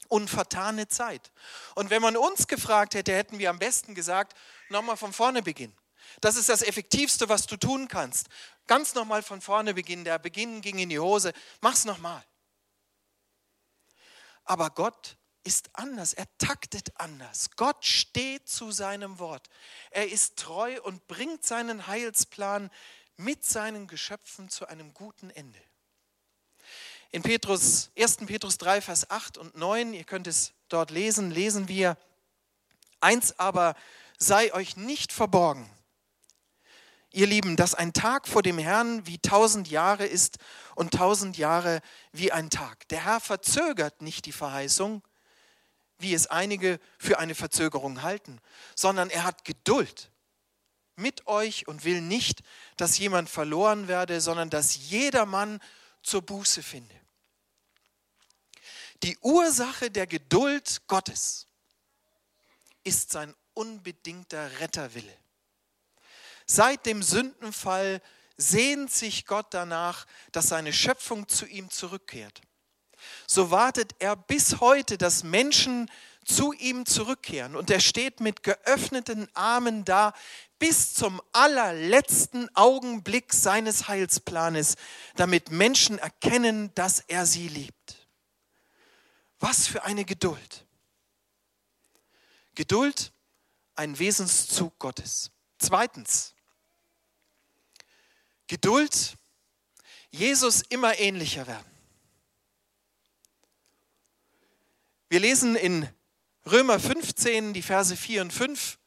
Unvertane 0.07 0.87
Zeit. 0.87 1.31
Und 1.75 1.89
wenn 1.89 2.01
man 2.01 2.15
uns 2.15 2.47
gefragt 2.47 2.95
hätte, 2.95 3.13
hätten 3.13 3.39
wir 3.39 3.49
am 3.49 3.59
besten 3.59 3.93
gesagt, 3.93 4.37
nochmal 4.69 4.97
von 4.97 5.13
vorne 5.13 5.43
beginnen. 5.43 5.75
Das 6.21 6.35
ist 6.35 6.49
das 6.49 6.61
Effektivste, 6.61 7.29
was 7.29 7.45
du 7.45 7.57
tun 7.57 7.87
kannst. 7.87 8.27
Ganz 8.67 8.93
nochmal 8.95 9.21
von 9.21 9.41
vorne 9.41 9.73
beginnen. 9.73 10.05
Der 10.05 10.19
Beginn 10.19 10.61
ging 10.61 10.79
in 10.79 10.89
die 10.89 10.99
Hose. 10.99 11.33
Mach's 11.61 11.85
nochmal. 11.85 12.23
Aber 14.45 14.69
Gott 14.69 15.16
ist 15.47 15.69
anders. 15.73 16.13
Er 16.13 16.27
taktet 16.37 16.91
anders. 16.99 17.49
Gott 17.55 17.85
steht 17.85 18.49
zu 18.49 18.71
seinem 18.71 19.17
Wort. 19.17 19.47
Er 19.91 20.09
ist 20.09 20.37
treu 20.37 20.79
und 20.83 21.07
bringt 21.07 21.45
seinen 21.45 21.87
Heilsplan 21.87 22.69
mit 23.15 23.45
seinen 23.45 23.87
Geschöpfen 23.87 24.49
zu 24.49 24.67
einem 24.67 24.93
guten 24.93 25.29
Ende. 25.29 25.59
In 27.11 27.23
Petrus, 27.23 27.89
1. 27.97 28.17
Petrus 28.17 28.57
3, 28.57 28.81
Vers 28.81 29.09
8 29.09 29.37
und 29.37 29.55
9, 29.57 29.93
ihr 29.93 30.03
könnt 30.03 30.27
es 30.27 30.51
dort 30.67 30.91
lesen, 30.91 31.31
lesen 31.31 31.69
wir, 31.69 31.97
eins 32.99 33.39
aber 33.39 33.75
sei 34.17 34.53
euch 34.53 34.75
nicht 34.75 35.13
verborgen 35.13 35.69
ihr 37.17 37.25
Lieben, 37.25 37.55
dass 37.55 37.73
ein 37.73 37.93
Tag 37.93 38.27
vor 38.27 38.43
dem 38.43 38.59
Herrn 38.59 39.07
wie 39.07 39.17
tausend 39.17 39.69
Jahre 39.69 40.05
ist 40.05 40.37
und 40.75 40.93
tausend 40.93 41.37
Jahre 41.37 41.81
wie 42.11 42.31
ein 42.31 42.51
Tag. 42.51 42.87
Der 42.89 43.05
Herr 43.05 43.19
verzögert 43.19 44.03
nicht 44.03 44.25
die 44.25 44.31
Verheißung, 44.31 45.01
wie 45.99 46.13
es 46.13 46.27
einige 46.27 46.79
für 46.97 47.19
eine 47.19 47.35
Verzögerung 47.35 48.01
halten, 48.01 48.39
sondern 48.75 49.09
er 49.09 49.23
hat 49.23 49.45
Geduld 49.45 50.11
mit 50.95 51.27
euch 51.27 51.67
und 51.67 51.85
will 51.85 52.01
nicht, 52.01 52.41
dass 52.75 52.97
jemand 52.97 53.29
verloren 53.29 53.87
werde, 53.87 54.19
sondern 54.21 54.49
dass 54.49 54.89
jedermann 54.89 55.59
zur 56.01 56.21
Buße 56.21 56.63
finde. 56.63 56.95
Die 59.03 59.17
Ursache 59.19 59.91
der 59.91 60.07
Geduld 60.07 60.81
Gottes 60.87 61.47
ist 62.83 63.11
sein 63.11 63.35
unbedingter 63.53 64.59
Retterwille. 64.59 65.17
Seit 66.45 66.85
dem 66.85 67.03
Sündenfall 67.03 68.01
sehnt 68.37 68.91
sich 68.91 69.25
Gott 69.25 69.47
danach, 69.53 70.05
dass 70.31 70.47
seine 70.47 70.71
Schöpfung 70.71 71.27
zu 71.27 71.45
ihm 71.45 71.69
zurückkehrt. 71.69 72.41
So 73.27 73.51
wartet 73.51 73.95
er 73.99 74.15
bis 74.15 74.59
heute, 74.59 74.97
dass 74.97 75.23
Menschen 75.23 75.89
zu 76.25 76.51
ihm 76.53 76.85
zurückkehren. 76.85 77.55
Und 77.55 77.69
er 77.69 77.79
steht 77.79 78.19
mit 78.19 78.43
geöffneten 78.43 79.27
Armen 79.33 79.85
da 79.85 80.13
bis 80.59 80.93
zum 80.93 81.21
allerletzten 81.31 82.53
Augenblick 82.55 83.33
seines 83.33 83.87
Heilsplanes, 83.87 84.75
damit 85.15 85.51
Menschen 85.51 85.99
erkennen, 85.99 86.73
dass 86.75 86.99
er 86.99 87.25
sie 87.25 87.47
liebt. 87.47 88.07
Was 89.39 89.67
für 89.67 89.83
eine 89.83 90.03
Geduld. 90.03 90.65
Geduld, 92.55 93.11
ein 93.75 93.97
Wesenszug 93.99 94.77
Gottes. 94.79 95.31
Zweitens, 95.59 96.33
Geduld, 98.47 99.15
Jesus 100.09 100.63
immer 100.63 100.97
ähnlicher 100.97 101.45
werden. 101.45 101.76
Wir 105.09 105.21
lesen 105.21 105.55
in 105.55 105.87
Römer 106.45 106.81
15 106.81 107.53
die 107.53 107.61
Verse 107.61 107.95
4 107.95 108.23
und 108.23 108.33
5, 108.33 108.77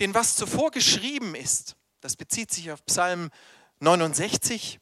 denn 0.00 0.12
was 0.12 0.34
zuvor 0.34 0.72
geschrieben 0.72 1.36
ist, 1.36 1.76
das 2.00 2.16
bezieht 2.16 2.50
sich 2.50 2.72
auf 2.72 2.84
Psalm 2.86 3.30
69, 3.78 4.80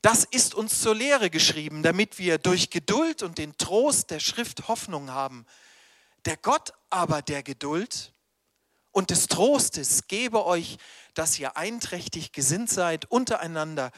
das 0.00 0.24
ist 0.24 0.56
uns 0.56 0.80
zur 0.80 0.96
Lehre 0.96 1.30
geschrieben, 1.30 1.84
damit 1.84 2.18
wir 2.18 2.38
durch 2.38 2.70
Geduld 2.70 3.22
und 3.22 3.38
den 3.38 3.56
Trost 3.56 4.10
der 4.10 4.18
Schrift 4.18 4.66
Hoffnung 4.66 5.12
haben. 5.12 5.46
Der 6.24 6.36
Gott 6.36 6.72
aber 6.90 7.22
der 7.22 7.44
Geduld 7.44 8.12
und 8.90 9.10
des 9.10 9.28
Trostes 9.28 10.08
gebe 10.08 10.44
euch, 10.44 10.78
dass 11.14 11.38
ihr 11.38 11.56
einträchtig 11.56 12.32
gesinnt 12.32 12.68
seid 12.68 13.04
untereinander, 13.04 13.92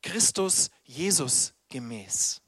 Christus 0.00 0.70
Jesus 0.84 1.52
gemäß. 1.68 2.39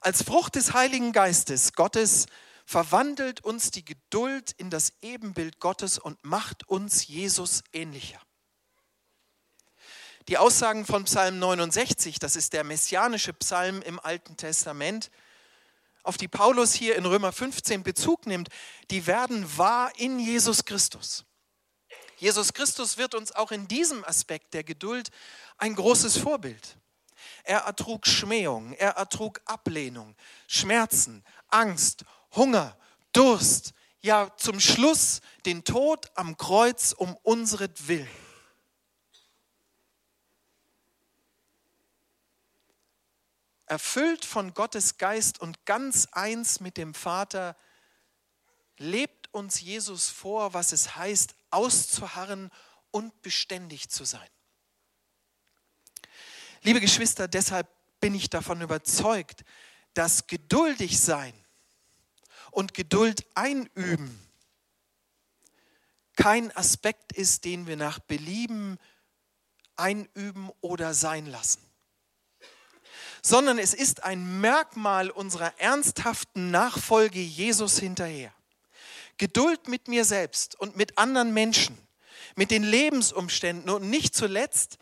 Als 0.00 0.22
Frucht 0.22 0.54
des 0.54 0.72
Heiligen 0.72 1.12
Geistes 1.12 1.74
Gottes 1.74 2.26
verwandelt 2.64 3.44
uns 3.44 3.70
die 3.70 3.84
Geduld 3.84 4.52
in 4.52 4.70
das 4.70 4.94
Ebenbild 5.02 5.60
Gottes 5.60 5.98
und 5.98 6.24
macht 6.24 6.66
uns 6.68 7.06
Jesus 7.06 7.62
ähnlicher. 7.72 8.20
Die 10.28 10.38
Aussagen 10.38 10.86
von 10.86 11.04
Psalm 11.04 11.38
69, 11.38 12.18
das 12.18 12.36
ist 12.36 12.54
der 12.54 12.64
messianische 12.64 13.34
Psalm 13.34 13.82
im 13.82 14.00
Alten 14.00 14.36
Testament, 14.36 15.10
auf 16.02 16.16
die 16.16 16.28
Paulus 16.28 16.72
hier 16.72 16.96
in 16.96 17.04
Römer 17.04 17.32
15 17.32 17.82
Bezug 17.82 18.26
nimmt, 18.26 18.48
die 18.90 19.06
werden 19.06 19.58
wahr 19.58 19.92
in 19.98 20.18
Jesus 20.18 20.64
Christus. 20.64 21.26
Jesus 22.16 22.54
Christus 22.54 22.96
wird 22.96 23.14
uns 23.14 23.32
auch 23.32 23.50
in 23.50 23.68
diesem 23.68 24.02
Aspekt 24.04 24.54
der 24.54 24.64
Geduld 24.64 25.10
ein 25.58 25.74
großes 25.74 26.16
Vorbild. 26.16 26.76
Er 27.44 27.60
ertrug 27.60 28.06
Schmähung, 28.06 28.72
er 28.74 28.90
ertrug 28.92 29.40
Ablehnung, 29.44 30.14
Schmerzen, 30.46 31.24
Angst, 31.48 32.04
Hunger, 32.34 32.76
Durst, 33.12 33.72
ja 34.00 34.30
zum 34.36 34.60
Schluss 34.60 35.20
den 35.46 35.64
Tod 35.64 36.10
am 36.14 36.36
Kreuz 36.36 36.92
um 36.92 37.16
unseren 37.22 37.74
erfüllt 43.70 44.24
von 44.24 44.52
Gottes 44.52 44.98
Geist 44.98 45.40
und 45.40 45.64
ganz 45.64 46.08
eins 46.10 46.58
mit 46.58 46.76
dem 46.76 46.92
Vater, 46.92 47.56
lebt 48.78 49.32
uns 49.32 49.60
Jesus 49.60 50.08
vor, 50.08 50.54
was 50.54 50.72
es 50.72 50.96
heißt, 50.96 51.36
auszuharren 51.50 52.50
und 52.90 53.22
beständig 53.22 53.88
zu 53.88 54.04
sein. 54.04 54.28
Liebe 56.62 56.80
Geschwister, 56.80 57.26
deshalb 57.26 57.68
bin 58.00 58.14
ich 58.14 58.28
davon 58.28 58.60
überzeugt, 58.60 59.44
dass 59.94 60.26
geduldig 60.26 61.00
sein 61.00 61.32
und 62.50 62.74
Geduld 62.74 63.24
einüben 63.34 64.18
kein 66.20 66.54
Aspekt 66.54 67.12
ist, 67.12 67.46
den 67.46 67.66
wir 67.66 67.76
nach 67.76 67.98
Belieben 67.98 68.78
einüben 69.76 70.50
oder 70.60 70.92
sein 70.92 71.24
lassen, 71.24 71.62
sondern 73.22 73.58
es 73.58 73.72
ist 73.72 74.04
ein 74.04 74.40
Merkmal 74.42 75.08
unserer 75.08 75.58
ernsthaften 75.58 76.50
Nachfolge 76.50 77.20
Jesus 77.20 77.78
hinterher. 77.78 78.34
Geduld 79.16 79.66
mit 79.66 79.88
mir 79.88 80.04
selbst 80.04 80.60
und 80.60 80.76
mit 80.76 80.98
anderen 80.98 81.32
Menschen, 81.32 81.78
mit 82.36 82.50
den 82.50 82.64
Lebensumständen 82.64 83.70
und 83.70 83.88
nicht 83.88 84.14
zuletzt 84.14 84.76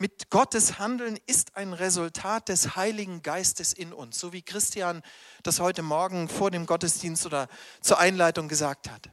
mit 0.00 0.30
Gottes 0.30 0.78
Handeln 0.78 1.18
ist 1.26 1.58
ein 1.58 1.74
Resultat 1.74 2.48
des 2.48 2.74
Heiligen 2.74 3.20
Geistes 3.22 3.74
in 3.74 3.92
uns, 3.92 4.18
so 4.18 4.32
wie 4.32 4.40
Christian 4.40 5.02
das 5.42 5.60
heute 5.60 5.82
Morgen 5.82 6.30
vor 6.30 6.50
dem 6.50 6.64
Gottesdienst 6.64 7.26
oder 7.26 7.48
zur 7.82 7.98
Einleitung 7.98 8.48
gesagt 8.48 8.88
hat. 8.88 9.10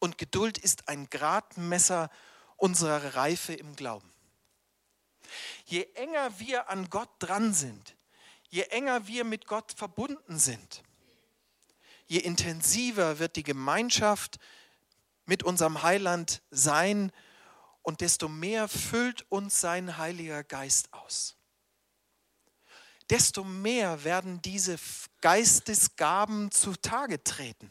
Und 0.00 0.16
Geduld 0.16 0.56
ist 0.56 0.88
ein 0.88 1.10
Gradmesser 1.10 2.08
unserer 2.56 3.14
Reife 3.14 3.52
im 3.52 3.76
Glauben. 3.76 4.10
Je 5.66 5.86
enger 5.96 6.38
wir 6.38 6.70
an 6.70 6.88
Gott 6.88 7.10
dran 7.18 7.52
sind, 7.52 7.94
je 8.48 8.62
enger 8.62 9.06
wir 9.06 9.24
mit 9.24 9.46
Gott 9.46 9.74
verbunden 9.76 10.38
sind, 10.38 10.82
je 12.06 12.20
intensiver 12.20 13.18
wird 13.18 13.36
die 13.36 13.42
Gemeinschaft 13.42 14.38
mit 15.26 15.42
unserem 15.42 15.82
Heiland 15.82 16.40
sein 16.50 17.12
und 17.84 18.00
desto 18.00 18.28
mehr 18.28 18.66
füllt 18.66 19.30
uns 19.30 19.60
sein 19.60 19.98
Heiliger 19.98 20.42
Geist 20.42 20.92
aus. 20.92 21.36
Desto 23.10 23.44
mehr 23.44 24.02
werden 24.04 24.40
diese 24.42 24.76
Geistesgaben 25.20 26.50
zutage 26.50 27.22
treten. 27.22 27.70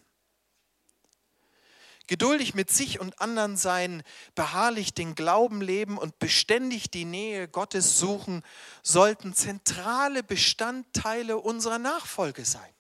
Geduldig 2.06 2.54
mit 2.54 2.70
sich 2.70 3.00
und 3.00 3.20
anderen 3.20 3.58
sein, 3.58 4.04
beharrlich 4.36 4.94
den 4.94 5.16
Glauben 5.16 5.62
leben 5.62 5.98
und 5.98 6.20
beständig 6.20 6.92
die 6.92 7.06
Nähe 7.06 7.48
Gottes 7.48 7.98
suchen, 7.98 8.44
sollten 8.84 9.34
zentrale 9.34 10.22
Bestandteile 10.22 11.38
unserer 11.38 11.80
Nachfolge 11.80 12.46
sein. 12.46 12.74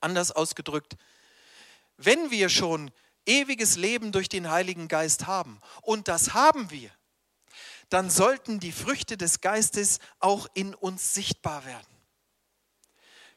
Anders 0.00 0.32
ausgedrückt, 0.32 0.96
wenn 1.98 2.30
wir 2.30 2.48
schon 2.48 2.90
ewiges 3.26 3.76
Leben 3.76 4.12
durch 4.12 4.28
den 4.28 4.50
Heiligen 4.50 4.88
Geist 4.88 5.26
haben. 5.26 5.60
Und 5.82 6.08
das 6.08 6.34
haben 6.34 6.70
wir. 6.70 6.90
Dann 7.88 8.10
sollten 8.10 8.58
die 8.58 8.72
Früchte 8.72 9.16
des 9.16 9.40
Geistes 9.40 9.98
auch 10.18 10.48
in 10.54 10.74
uns 10.74 11.14
sichtbar 11.14 11.64
werden. 11.64 11.86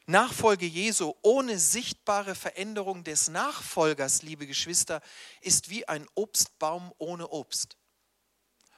Nachfolge 0.06 0.66
Jesu 0.66 1.14
ohne 1.22 1.58
sichtbare 1.58 2.34
Veränderung 2.34 3.04
des 3.04 3.28
Nachfolgers, 3.28 4.22
liebe 4.22 4.46
Geschwister, 4.46 5.02
ist 5.40 5.70
wie 5.70 5.86
ein 5.86 6.06
Obstbaum 6.14 6.92
ohne 6.98 7.28
Obst. 7.28 7.76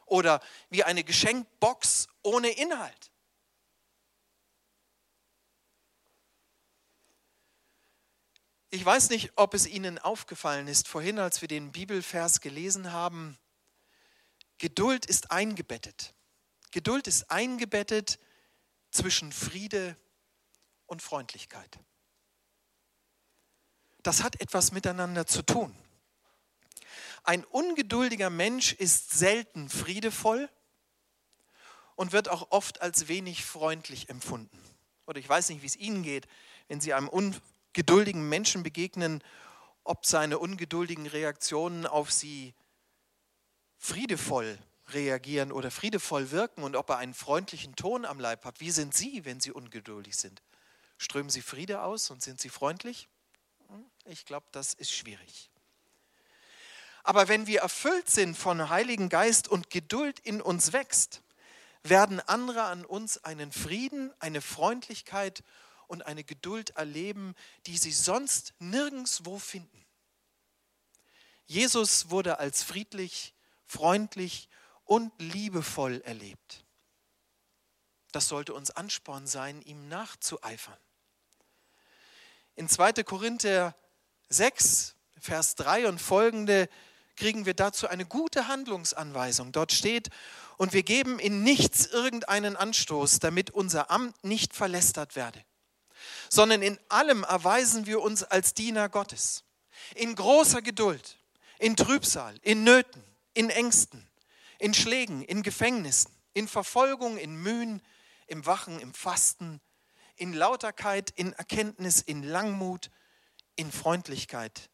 Oder 0.04 0.42
wie 0.68 0.84
eine 0.84 1.04
Geschenkbox 1.04 2.08
ohne 2.22 2.50
Inhalt. 2.50 3.11
Ich 8.74 8.82
weiß 8.82 9.10
nicht, 9.10 9.32
ob 9.36 9.52
es 9.52 9.66
Ihnen 9.66 9.98
aufgefallen 9.98 10.66
ist, 10.66 10.88
vorhin, 10.88 11.18
als 11.18 11.42
wir 11.42 11.48
den 11.48 11.72
Bibelvers 11.72 12.40
gelesen 12.40 12.90
haben, 12.90 13.36
Geduld 14.56 15.04
ist 15.04 15.30
eingebettet. 15.30 16.14
Geduld 16.70 17.06
ist 17.06 17.30
eingebettet 17.30 18.18
zwischen 18.90 19.30
Friede 19.30 19.94
und 20.86 21.02
Freundlichkeit. 21.02 21.78
Das 24.02 24.22
hat 24.22 24.40
etwas 24.40 24.72
miteinander 24.72 25.26
zu 25.26 25.42
tun. 25.42 25.76
Ein 27.24 27.44
ungeduldiger 27.44 28.30
Mensch 28.30 28.72
ist 28.72 29.10
selten 29.10 29.68
friedevoll 29.68 30.48
und 31.94 32.12
wird 32.12 32.30
auch 32.30 32.50
oft 32.50 32.80
als 32.80 33.06
wenig 33.06 33.44
freundlich 33.44 34.08
empfunden. 34.08 34.58
Oder 35.06 35.18
ich 35.18 35.28
weiß 35.28 35.50
nicht, 35.50 35.60
wie 35.60 35.66
es 35.66 35.76
Ihnen 35.76 36.02
geht, 36.02 36.26
wenn 36.68 36.80
Sie 36.80 36.94
einem 36.94 37.10
geduldigen 37.72 38.28
Menschen 38.28 38.62
begegnen, 38.62 39.22
ob 39.84 40.06
seine 40.06 40.38
ungeduldigen 40.38 41.06
Reaktionen 41.06 41.86
auf 41.86 42.12
sie 42.12 42.54
friedevoll 43.78 44.58
reagieren 44.90 45.52
oder 45.52 45.70
friedevoll 45.70 46.30
wirken 46.30 46.62
und 46.62 46.76
ob 46.76 46.90
er 46.90 46.98
einen 46.98 47.14
freundlichen 47.14 47.74
Ton 47.76 48.04
am 48.04 48.20
Leib 48.20 48.44
hat. 48.44 48.60
Wie 48.60 48.70
sind 48.70 48.94
Sie, 48.94 49.24
wenn 49.24 49.40
Sie 49.40 49.52
ungeduldig 49.52 50.16
sind? 50.16 50.42
Strömen 50.98 51.30
Sie 51.30 51.42
Friede 51.42 51.82
aus 51.82 52.10
und 52.10 52.22
sind 52.22 52.40
Sie 52.40 52.48
freundlich? 52.48 53.08
Hm, 53.68 53.84
ich 54.04 54.24
glaube, 54.24 54.46
das 54.52 54.74
ist 54.74 54.92
schwierig. 54.92 55.50
Aber 57.04 57.28
wenn 57.28 57.46
wir 57.46 57.60
erfüllt 57.60 58.08
sind 58.08 58.36
von 58.36 58.68
Heiligen 58.68 59.08
Geist 59.08 59.48
und 59.48 59.70
Geduld 59.70 60.20
in 60.20 60.40
uns 60.40 60.72
wächst, 60.72 61.22
werden 61.82 62.20
andere 62.20 62.62
an 62.64 62.84
uns 62.84 63.24
einen 63.24 63.50
Frieden, 63.50 64.12
eine 64.20 64.40
Freundlichkeit 64.40 65.42
und 65.92 66.06
eine 66.06 66.24
Geduld 66.24 66.70
erleben, 66.70 67.34
die 67.66 67.76
sie 67.76 67.92
sonst 67.92 68.54
nirgendwo 68.58 69.38
finden. 69.38 69.84
Jesus 71.44 72.08
wurde 72.08 72.38
als 72.38 72.62
friedlich, 72.62 73.34
freundlich 73.66 74.48
und 74.84 75.12
liebevoll 75.20 76.00
erlebt. 76.06 76.64
Das 78.10 78.26
sollte 78.26 78.54
uns 78.54 78.70
Ansporn 78.70 79.26
sein, 79.26 79.60
ihm 79.60 79.88
nachzueifern. 79.88 80.78
In 82.54 82.70
2. 82.70 83.04
Korinther 83.04 83.76
6, 84.30 84.94
Vers 85.20 85.56
3 85.56 85.88
und 85.88 86.00
folgende 86.00 86.70
kriegen 87.16 87.44
wir 87.44 87.54
dazu 87.54 87.86
eine 87.86 88.06
gute 88.06 88.48
Handlungsanweisung. 88.48 89.52
Dort 89.52 89.72
steht, 89.72 90.08
und 90.56 90.72
wir 90.72 90.84
geben 90.84 91.18
in 91.18 91.42
nichts 91.42 91.84
irgendeinen 91.84 92.56
Anstoß, 92.56 93.18
damit 93.18 93.50
unser 93.50 93.90
Amt 93.90 94.24
nicht 94.24 94.54
verlästert 94.54 95.16
werde 95.16 95.44
sondern 96.28 96.62
in 96.62 96.78
allem 96.88 97.24
erweisen 97.24 97.86
wir 97.86 98.00
uns 98.00 98.22
als 98.22 98.54
Diener 98.54 98.88
Gottes. 98.88 99.44
In 99.94 100.14
großer 100.14 100.62
Geduld, 100.62 101.18
in 101.58 101.76
Trübsal, 101.76 102.36
in 102.42 102.64
Nöten, 102.64 103.02
in 103.34 103.50
Ängsten, 103.50 104.08
in 104.58 104.74
Schlägen, 104.74 105.22
in 105.22 105.42
Gefängnissen, 105.42 106.12
in 106.34 106.48
Verfolgung, 106.48 107.18
in 107.18 107.34
Mühen, 107.36 107.82
im 108.26 108.46
Wachen, 108.46 108.80
im 108.80 108.94
Fasten, 108.94 109.60
in 110.16 110.32
Lauterkeit, 110.32 111.10
in 111.10 111.32
Erkenntnis, 111.32 112.00
in 112.00 112.22
Langmut, 112.22 112.90
in 113.56 113.72
Freundlichkeit, 113.72 114.70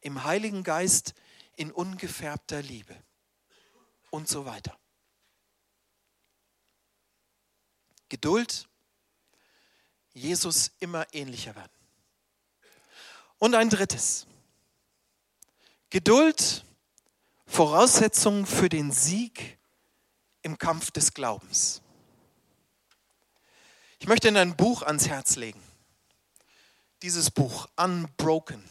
im 0.00 0.24
Heiligen 0.24 0.62
Geist, 0.62 1.14
in 1.56 1.70
ungefärbter 1.70 2.62
Liebe 2.62 2.96
und 4.10 4.28
so 4.28 4.46
weiter. 4.46 4.78
Geduld 8.08 8.68
Jesus 10.14 10.72
immer 10.80 11.06
ähnlicher 11.12 11.54
werden. 11.54 11.72
Und 13.38 13.54
ein 13.54 13.70
drittes. 13.70 14.26
Geduld, 15.90 16.64
Voraussetzung 17.46 18.46
für 18.46 18.68
den 18.68 18.92
Sieg 18.92 19.58
im 20.42 20.58
Kampf 20.58 20.90
des 20.90 21.12
Glaubens. 21.12 21.82
Ich 23.98 24.08
möchte 24.08 24.28
Ihnen 24.28 24.36
ein 24.38 24.56
Buch 24.56 24.82
ans 24.82 25.08
Herz 25.08 25.36
legen. 25.36 25.62
Dieses 27.02 27.30
Buch, 27.30 27.68
Unbroken. 27.76 28.62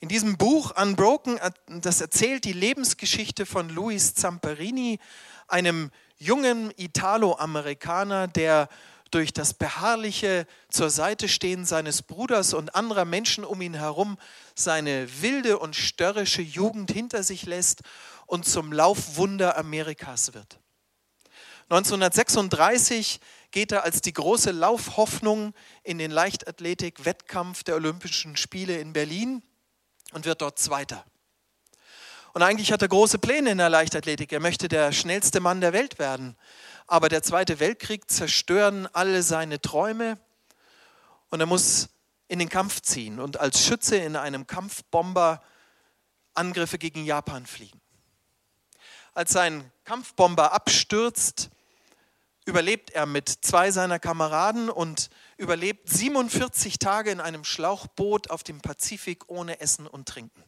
In 0.00 0.08
diesem 0.08 0.36
Buch 0.36 0.72
Unbroken, 0.80 1.40
das 1.66 2.00
erzählt 2.00 2.44
die 2.44 2.52
Lebensgeschichte 2.52 3.46
von 3.46 3.68
Luis 3.70 4.14
Zamperini, 4.14 5.00
einem 5.48 5.90
jungen 6.18 6.72
Italo-Amerikaner, 6.76 8.28
der 8.28 8.68
durch 9.10 9.32
das 9.32 9.54
beharrliche 9.54 10.46
zur 10.68 10.90
Seite 10.90 11.28
stehen 11.28 11.64
seines 11.64 12.02
Bruders 12.02 12.54
und 12.54 12.74
anderer 12.74 13.04
Menschen 13.04 13.44
um 13.44 13.60
ihn 13.60 13.74
herum 13.74 14.18
seine 14.54 15.22
wilde 15.22 15.58
und 15.58 15.76
störrische 15.76 16.42
Jugend 16.42 16.90
hinter 16.90 17.22
sich 17.22 17.46
lässt 17.46 17.82
und 18.26 18.46
zum 18.46 18.72
Laufwunder 18.72 19.56
Amerikas 19.56 20.34
wird. 20.34 20.58
1936 21.68 23.20
geht 23.50 23.72
er 23.72 23.82
als 23.82 24.00
die 24.00 24.12
große 24.12 24.52
Laufhoffnung 24.52 25.52
in 25.82 25.98
den 25.98 26.10
Leichtathletik-Wettkampf 26.10 27.64
der 27.64 27.74
Olympischen 27.76 28.36
Spiele 28.36 28.78
in 28.78 28.92
Berlin 28.92 29.42
und 30.12 30.24
wird 30.26 30.42
dort 30.42 30.58
Zweiter. 30.58 31.04
Und 32.34 32.42
eigentlich 32.42 32.70
hat 32.70 32.82
er 32.82 32.88
große 32.88 33.18
Pläne 33.18 33.50
in 33.50 33.58
der 33.58 33.70
Leichtathletik. 33.70 34.30
Er 34.30 34.40
möchte 34.40 34.68
der 34.68 34.92
schnellste 34.92 35.40
Mann 35.40 35.60
der 35.60 35.72
Welt 35.72 35.98
werden. 35.98 36.36
Aber 36.86 37.08
der 37.08 37.22
Zweite 37.22 37.58
Weltkrieg 37.58 38.10
zerstören 38.10 38.86
alle 38.92 39.22
seine 39.22 39.60
Träume 39.60 40.18
und 41.30 41.40
er 41.40 41.46
muss 41.46 41.88
in 42.28 42.38
den 42.38 42.48
Kampf 42.48 42.80
ziehen 42.80 43.20
und 43.20 43.38
als 43.38 43.64
Schütze 43.64 43.96
in 43.96 44.16
einem 44.16 44.46
Kampfbomber 44.46 45.42
Angriffe 46.34 46.78
gegen 46.78 47.04
Japan 47.04 47.46
fliegen. 47.46 47.80
Als 49.14 49.32
sein 49.32 49.72
Kampfbomber 49.84 50.52
abstürzt 50.52 51.50
überlebt 52.44 52.90
er 52.90 53.06
mit 53.06 53.28
zwei 53.28 53.72
seiner 53.72 53.98
Kameraden 53.98 54.70
und 54.70 55.10
überlebt 55.36 55.88
47 55.88 56.78
Tage 56.78 57.10
in 57.10 57.20
einem 57.20 57.42
Schlauchboot 57.42 58.30
auf 58.30 58.44
dem 58.44 58.60
Pazifik 58.60 59.24
ohne 59.28 59.60
Essen 59.60 59.86
und 59.86 60.06
Trinken. 60.08 60.44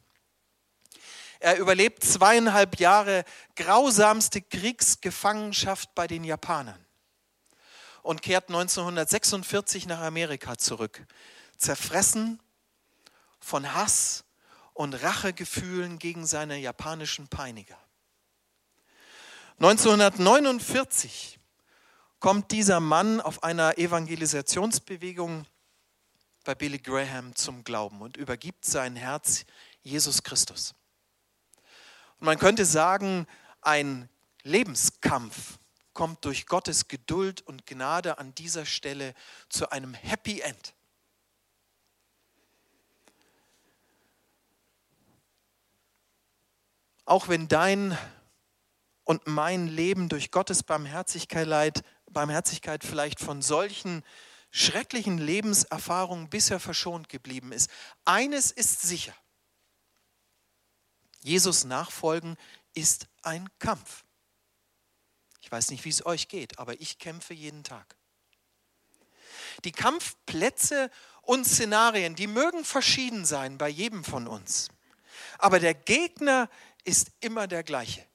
Er 1.39 1.57
überlebt 1.57 2.03
zweieinhalb 2.03 2.79
Jahre 2.79 3.23
grausamste 3.55 4.41
Kriegsgefangenschaft 4.41 5.95
bei 5.95 6.05
den 6.05 6.25
Japanern 6.25 6.85
und 8.03 8.21
kehrt 8.21 8.49
1946 8.49 9.87
nach 9.87 10.01
Amerika 10.01 10.57
zurück, 10.57 11.05
zerfressen 11.57 12.41
von 13.39 13.73
Hass 13.73 14.25
und 14.73 14.93
Rachegefühlen 14.95 15.97
gegen 15.97 16.25
seine 16.25 16.57
japanischen 16.57 17.27
Peiniger. 17.29 17.77
1949 19.59 21.39
kommt 22.19 22.51
dieser 22.51 22.79
Mann 22.79 23.21
auf 23.21 23.43
einer 23.43 23.77
Evangelisationsbewegung 23.77 25.45
bei 26.43 26.55
Billy 26.55 26.79
Graham 26.79 27.35
zum 27.35 27.63
Glauben 27.63 28.01
und 28.01 28.17
übergibt 28.17 28.65
sein 28.65 28.95
Herz 28.95 29.45
Jesus 29.83 30.23
Christus. 30.23 30.73
Und 32.19 32.25
man 32.25 32.37
könnte 32.37 32.65
sagen, 32.65 33.27
ein 33.61 34.09
Lebenskampf 34.43 35.57
kommt 35.93 36.23
durch 36.25 36.45
Gottes 36.45 36.87
Geduld 36.87 37.41
und 37.41 37.65
Gnade 37.65 38.17
an 38.17 38.33
dieser 38.35 38.65
Stelle 38.65 39.13
zu 39.49 39.71
einem 39.71 39.93
Happy 39.93 40.41
End. 40.41 40.73
Auch 47.05 47.27
wenn 47.27 47.47
dein 47.47 47.97
und 49.03 49.25
mein 49.25 49.67
Leben 49.67 50.09
durch 50.09 50.29
Gottes 50.29 50.61
Barmherzigkeit, 50.61 51.83
Barmherzigkeit 52.11 52.83
vielleicht 52.83 53.19
von 53.19 53.41
solchen 53.41 54.03
schrecklichen 54.51 55.17
Lebenserfahrungen 55.17 56.29
bisher 56.29 56.59
verschont 56.59 57.09
geblieben 57.09 57.51
ist. 57.51 57.69
Eines 58.05 58.51
ist 58.51 58.81
sicher. 58.81 59.13
Jesus 61.19 61.65
nachfolgen 61.65 62.37
ist 62.73 63.07
ein 63.23 63.49
Kampf. 63.59 64.03
Ich 65.41 65.51
weiß 65.51 65.71
nicht, 65.71 65.85
wie 65.85 65.89
es 65.89 66.05
euch 66.05 66.27
geht, 66.27 66.59
aber 66.59 66.79
ich 66.79 66.99
kämpfe 66.99 67.33
jeden 67.33 67.63
Tag. 67.63 67.95
Die 69.63 69.71
Kampfplätze 69.71 70.89
und 71.21 71.45
Szenarien, 71.45 72.15
die 72.15 72.27
mögen 72.27 72.63
verschieden 72.63 73.25
sein 73.25 73.57
bei 73.57 73.69
jedem 73.69 74.03
von 74.03 74.27
uns. 74.27 74.69
Aber 75.37 75.59
der 75.59 75.73
Gegner 75.73 76.49
ist 76.83 77.11
immer 77.19 77.47
der 77.47 77.63
gleiche. 77.63 78.05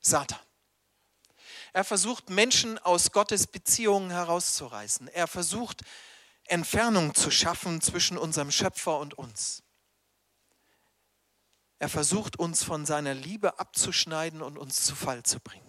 Satan. 0.00 0.38
Er 1.72 1.84
versucht 1.84 2.28
Menschen 2.28 2.78
aus 2.78 3.12
Gottes 3.12 3.46
Beziehungen 3.46 4.10
herauszureißen. 4.10 5.08
Er 5.08 5.26
versucht 5.26 5.82
Entfernung 6.44 7.14
zu 7.14 7.30
schaffen 7.30 7.80
zwischen 7.80 8.18
unserem 8.18 8.50
Schöpfer 8.50 8.98
und 8.98 9.14
uns. 9.14 9.61
Er 11.82 11.88
versucht 11.88 12.38
uns 12.38 12.62
von 12.62 12.86
seiner 12.86 13.12
Liebe 13.12 13.58
abzuschneiden 13.58 14.40
und 14.40 14.56
uns 14.56 14.84
zu 14.84 14.94
Fall 14.94 15.24
zu 15.24 15.40
bringen. 15.40 15.68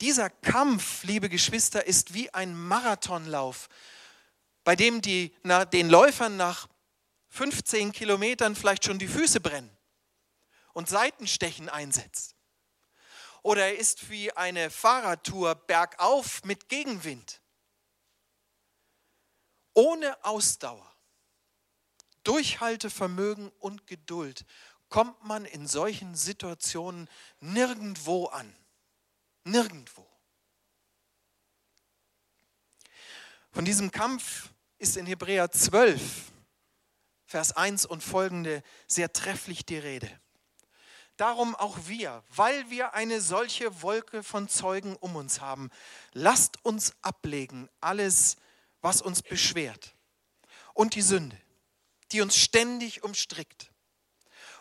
Dieser 0.00 0.30
Kampf, 0.30 1.02
liebe 1.02 1.28
Geschwister, 1.28 1.84
ist 1.84 2.14
wie 2.14 2.32
ein 2.32 2.56
Marathonlauf, 2.56 3.68
bei 4.62 4.76
dem 4.76 5.02
die, 5.02 5.34
na, 5.42 5.64
den 5.64 5.90
Läufern 5.90 6.36
nach 6.36 6.68
15 7.30 7.90
Kilometern 7.90 8.54
vielleicht 8.54 8.84
schon 8.84 9.00
die 9.00 9.08
Füße 9.08 9.40
brennen 9.40 9.76
und 10.74 10.88
Seitenstechen 10.88 11.68
einsetzt. 11.68 12.36
Oder 13.42 13.66
er 13.66 13.78
ist 13.78 14.10
wie 14.10 14.30
eine 14.30 14.70
Fahrradtour 14.70 15.56
bergauf 15.56 16.44
mit 16.44 16.68
Gegenwind. 16.68 17.40
Ohne 19.74 20.24
Ausdauer, 20.24 20.87
Durchhaltevermögen 22.28 23.50
und 23.58 23.86
Geduld 23.86 24.44
kommt 24.90 25.24
man 25.24 25.46
in 25.46 25.66
solchen 25.66 26.14
Situationen 26.14 27.08
nirgendwo 27.40 28.26
an. 28.26 28.54
Nirgendwo. 29.44 30.06
Von 33.50 33.64
diesem 33.64 33.90
Kampf 33.90 34.50
ist 34.76 34.98
in 34.98 35.06
Hebräer 35.06 35.50
12, 35.50 36.02
Vers 37.24 37.56
1 37.56 37.86
und 37.86 38.04
folgende 38.04 38.62
sehr 38.86 39.10
trefflich 39.10 39.64
die 39.64 39.78
Rede. 39.78 40.10
Darum 41.16 41.54
auch 41.56 41.78
wir, 41.86 42.22
weil 42.28 42.68
wir 42.68 42.92
eine 42.92 43.22
solche 43.22 43.80
Wolke 43.80 44.22
von 44.22 44.50
Zeugen 44.50 44.96
um 44.96 45.16
uns 45.16 45.40
haben, 45.40 45.70
lasst 46.12 46.62
uns 46.62 46.92
ablegen 47.00 47.70
alles, 47.80 48.36
was 48.82 49.00
uns 49.00 49.22
beschwert 49.22 49.94
und 50.74 50.94
die 50.94 51.02
Sünde, 51.02 51.40
die 52.12 52.20
uns 52.20 52.36
ständig 52.36 53.04
umstrickt. 53.04 53.70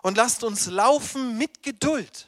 Und 0.01 0.17
lasst 0.17 0.43
uns 0.43 0.67
laufen 0.67 1.37
mit 1.37 1.63
Geduld 1.63 2.27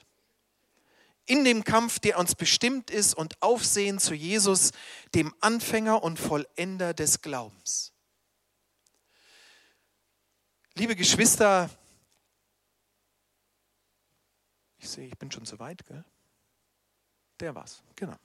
in 1.26 1.46
dem 1.46 1.64
Kampf, 1.64 2.00
der 2.00 2.18
uns 2.18 2.34
bestimmt 2.34 2.90
ist 2.90 3.14
und 3.14 3.42
aufsehen 3.42 4.00
zu 4.00 4.16
Jesus, 4.16 4.72
dem 5.14 5.34
Anfänger 5.42 6.02
und 6.02 6.20
Vollender 6.20 6.94
des 6.94 7.22
Glaubens. 7.22 7.94
Liebe 10.74 10.96
Geschwister, 10.96 11.70
Ich 14.80 14.90
sehe, 14.90 15.08
ich 15.08 15.18
bin 15.18 15.30
schon 15.30 15.46
zu 15.46 15.60
weit, 15.60 15.86
gell? 15.86 16.04
Der 17.40 17.54
war's, 17.54 17.84
genau. 17.96 18.16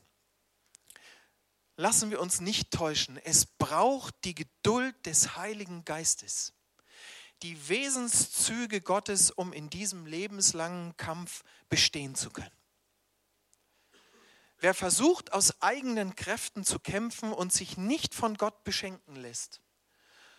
Lassen 1.76 2.10
wir 2.10 2.20
uns 2.20 2.40
nicht 2.40 2.70
täuschen. 2.70 3.16
Es 3.18 3.46
braucht 3.46 4.14
die 4.24 4.34
Geduld 4.34 4.94
des 5.04 5.36
Heiligen 5.36 5.84
Geistes, 5.84 6.52
die 7.44 7.68
Wesenszüge 7.68 8.80
Gottes, 8.80 9.30
um 9.30 9.52
in 9.52 9.68
diesem 9.68 10.06
lebenslangen 10.06 10.96
Kampf 10.96 11.44
bestehen 11.68 12.14
zu 12.14 12.30
können. 12.30 12.50
Wer 14.58 14.72
versucht, 14.72 15.34
aus 15.34 15.60
eigenen 15.60 16.16
Kräften 16.16 16.64
zu 16.64 16.78
kämpfen 16.78 17.34
und 17.34 17.52
sich 17.52 17.76
nicht 17.76 18.14
von 18.14 18.38
Gott 18.38 18.64
beschenken 18.64 19.16
lässt, 19.16 19.60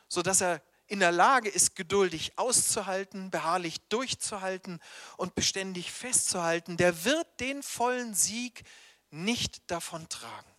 sodass 0.08 0.42
er 0.42 0.64
in 0.88 1.00
der 1.00 1.12
Lage 1.12 1.48
ist, 1.48 1.76
geduldig 1.76 2.40
auszuhalten, 2.40 3.30
beharrlich 3.30 3.82
durchzuhalten 3.90 4.80
und 5.18 5.36
beständig 5.36 5.92
festzuhalten, 5.92 6.76
der 6.76 7.06
wird 7.06 7.40
den 7.40 7.62
vollen 7.62 8.16
Sieg 8.16 8.64
nicht 9.12 9.70
davon 9.70 10.10
tragen. 10.10 10.52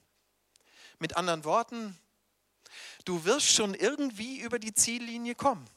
Mit 1.00 1.16
anderen 1.16 1.42
Worten, 1.42 1.98
du 3.04 3.24
wirst 3.24 3.48
schon 3.48 3.74
irgendwie 3.74 4.38
über 4.38 4.60
die 4.60 4.74
Ziellinie 4.74 5.34
kommen. 5.34 5.68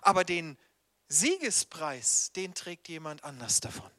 Aber 0.00 0.24
den 0.24 0.56
Siegespreis, 1.08 2.32
den 2.32 2.54
trägt 2.54 2.88
jemand 2.88 3.24
anders 3.24 3.60
davon. 3.60 3.90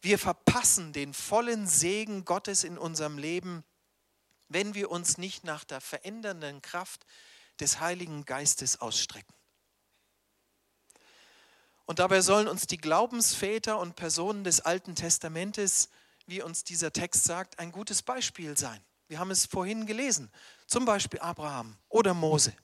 Wir 0.00 0.18
verpassen 0.18 0.92
den 0.92 1.14
vollen 1.14 1.66
Segen 1.66 2.24
Gottes 2.24 2.64
in 2.64 2.76
unserem 2.76 3.18
Leben, 3.18 3.64
wenn 4.48 4.74
wir 4.74 4.90
uns 4.90 5.16
nicht 5.16 5.44
nach 5.44 5.64
der 5.64 5.80
verändernden 5.80 6.60
Kraft 6.60 7.06
des 7.60 7.80
Heiligen 7.80 8.24
Geistes 8.24 8.80
ausstrecken. 8.80 9.32
Und 11.84 11.98
dabei 11.98 12.20
sollen 12.20 12.48
uns 12.48 12.66
die 12.66 12.78
Glaubensväter 12.78 13.78
und 13.78 13.96
Personen 13.96 14.44
des 14.44 14.60
Alten 14.60 14.94
Testamentes, 14.94 15.88
wie 16.26 16.42
uns 16.42 16.64
dieser 16.64 16.92
Text 16.92 17.24
sagt, 17.24 17.58
ein 17.58 17.72
gutes 17.72 18.02
Beispiel 18.02 18.56
sein. 18.56 18.82
Wir 19.08 19.18
haben 19.18 19.30
es 19.30 19.46
vorhin 19.46 19.86
gelesen, 19.86 20.30
zum 20.66 20.84
Beispiel 20.84 21.20
Abraham 21.20 21.76
oder 21.88 22.14
Mose. 22.14 22.54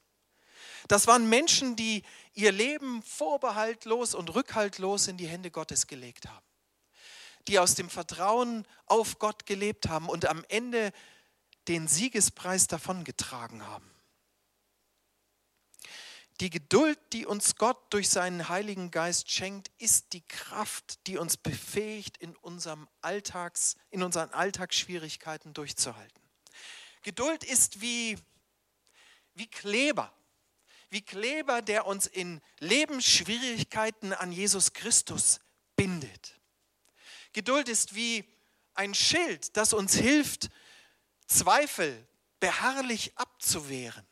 Das 0.87 1.07
waren 1.07 1.29
Menschen, 1.29 1.75
die 1.75 2.05
ihr 2.35 2.53
Leben 2.53 3.03
vorbehaltlos 3.03 4.15
und 4.15 4.35
rückhaltlos 4.35 5.09
in 5.09 5.17
die 5.17 5.27
Hände 5.27 5.51
Gottes 5.51 5.87
gelegt 5.87 6.29
haben, 6.29 6.47
die 7.49 7.59
aus 7.59 7.75
dem 7.75 7.91
Vertrauen 7.91 8.67
auf 8.87 9.19
Gott 9.19 9.47
gelebt 9.47 9.89
haben 9.89 10.09
und 10.09 10.27
am 10.27 10.45
Ende 10.49 10.93
den 11.67 11.89
Siegespreis 11.89 12.67
davongetragen 12.67 13.67
haben. 13.67 13.91
Die 16.41 16.51
Geduld, 16.51 16.99
die 17.13 17.27
uns 17.27 17.57
Gott 17.57 17.79
durch 17.91 18.09
seinen 18.09 18.49
Heiligen 18.49 18.93
Geist 18.93 19.29
schenkt, 19.29 19.73
ist 19.79 20.13
die 20.13 20.27
Kraft, 20.29 21.05
die 21.09 21.19
uns 21.19 21.37
befähigt, 21.37 22.17
in, 22.19 22.37
unserem 22.37 22.89
Alltags, 23.01 23.77
in 23.91 24.05
unseren 24.05 24.31
Alltagsschwierigkeiten 24.31 25.53
durchzuhalten. 25.53 26.23
Geduld 27.03 27.43
ist 27.43 27.81
wie, 27.81 28.17
wie 29.35 29.49
Kleber, 29.49 30.13
wie 30.91 31.03
Kleber, 31.03 31.63
der 31.63 31.87
uns 31.87 32.07
in 32.07 32.41
Lebensschwierigkeiten 32.61 34.13
an 34.13 34.33
Jesus 34.33 34.73
Christus 34.73 35.41
bindet. 35.77 36.39
Geduld 37.33 37.69
ist 37.69 37.95
wie 37.95 38.25
ein 38.75 38.95
Schild, 38.95 39.57
das 39.57 39.73
uns 39.73 39.95
hilft, 39.95 40.51
Zweifel 41.27 42.07
beharrlich 42.41 43.17
abzuwehren. 43.17 44.07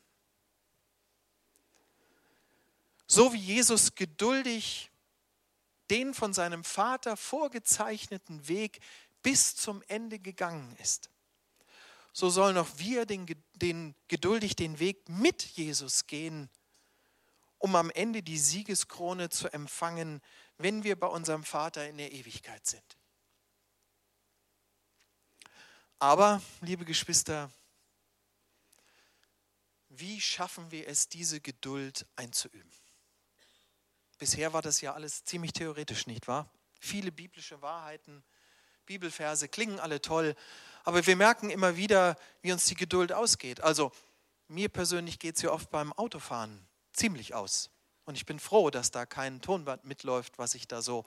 So 3.07 3.33
wie 3.33 3.39
Jesus 3.39 3.95
geduldig 3.95 4.91
den 5.89 6.13
von 6.13 6.33
seinem 6.33 6.63
Vater 6.63 7.15
vorgezeichneten 7.15 8.47
Weg 8.47 8.81
bis 9.23 9.55
zum 9.55 9.81
Ende 9.87 10.19
gegangen 10.19 10.75
ist. 10.81 11.09
so 12.11 12.29
sollen 12.29 12.57
auch 12.57 12.69
wir 12.77 13.05
den, 13.05 13.25
den, 13.55 13.95
geduldig 14.07 14.55
den 14.55 14.79
Weg 14.79 15.07
mit 15.07 15.43
Jesus 15.43 16.07
gehen, 16.07 16.49
um 17.59 17.75
am 17.75 17.89
Ende 17.91 18.21
die 18.23 18.37
Siegeskrone 18.37 19.29
zu 19.29 19.51
empfangen, 19.51 20.21
wenn 20.57 20.83
wir 20.83 20.99
bei 20.99 21.07
unserem 21.07 21.43
Vater 21.43 21.87
in 21.87 21.97
der 21.97 22.11
Ewigkeit 22.11 22.65
sind. 22.65 22.97
Aber, 25.99 26.41
liebe 26.61 26.85
Geschwister, 26.85 27.51
wie 29.89 30.21
schaffen 30.21 30.69
wir 30.69 30.87
es, 30.87 31.09
diese 31.09 31.41
Geduld 31.41 32.05
einzuüben? 32.15 32.71
Bisher 34.19 34.53
war 34.53 34.61
das 34.61 34.81
ja 34.81 34.93
alles 34.93 35.23
ziemlich 35.23 35.53
theoretisch, 35.53 36.05
nicht 36.05 36.27
wahr? 36.27 36.51
Viele 36.79 37.11
biblische 37.11 37.61
Wahrheiten, 37.61 38.23
Bibelverse 38.85 39.47
klingen 39.47 39.79
alle 39.79 40.01
toll, 40.01 40.35
aber 40.83 41.05
wir 41.05 41.15
merken 41.15 41.49
immer 41.49 41.75
wieder, 41.75 42.15
wie 42.41 42.51
uns 42.51 42.65
die 42.65 42.75
Geduld 42.75 43.11
ausgeht. 43.11 43.61
Also 43.61 43.91
mir 44.47 44.69
persönlich 44.69 45.19
geht 45.19 45.35
es 45.35 45.41
ja 45.41 45.51
oft 45.51 45.69
beim 45.69 45.91
Autofahren 45.93 46.66
ziemlich 46.97 47.33
aus. 47.33 47.69
Und 48.05 48.15
ich 48.15 48.25
bin 48.25 48.39
froh, 48.39 48.69
dass 48.69 48.91
da 48.91 49.05
kein 49.05 49.41
Tonband 49.41 49.85
mitläuft, 49.85 50.37
was 50.37 50.55
ich 50.55 50.67
da 50.67 50.81
so 50.81 51.05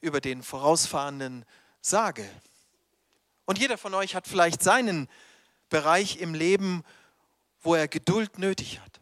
über 0.00 0.20
den 0.20 0.42
Vorausfahrenden 0.42 1.44
sage. 1.80 2.28
Und 3.46 3.58
jeder 3.58 3.78
von 3.78 3.94
euch 3.94 4.14
hat 4.14 4.28
vielleicht 4.28 4.62
seinen 4.62 5.08
Bereich 5.68 6.18
im 6.18 6.34
Leben, 6.34 6.84
wo 7.62 7.74
er 7.74 7.88
Geduld 7.88 8.38
nötig 8.38 8.80
hat. 8.80 9.00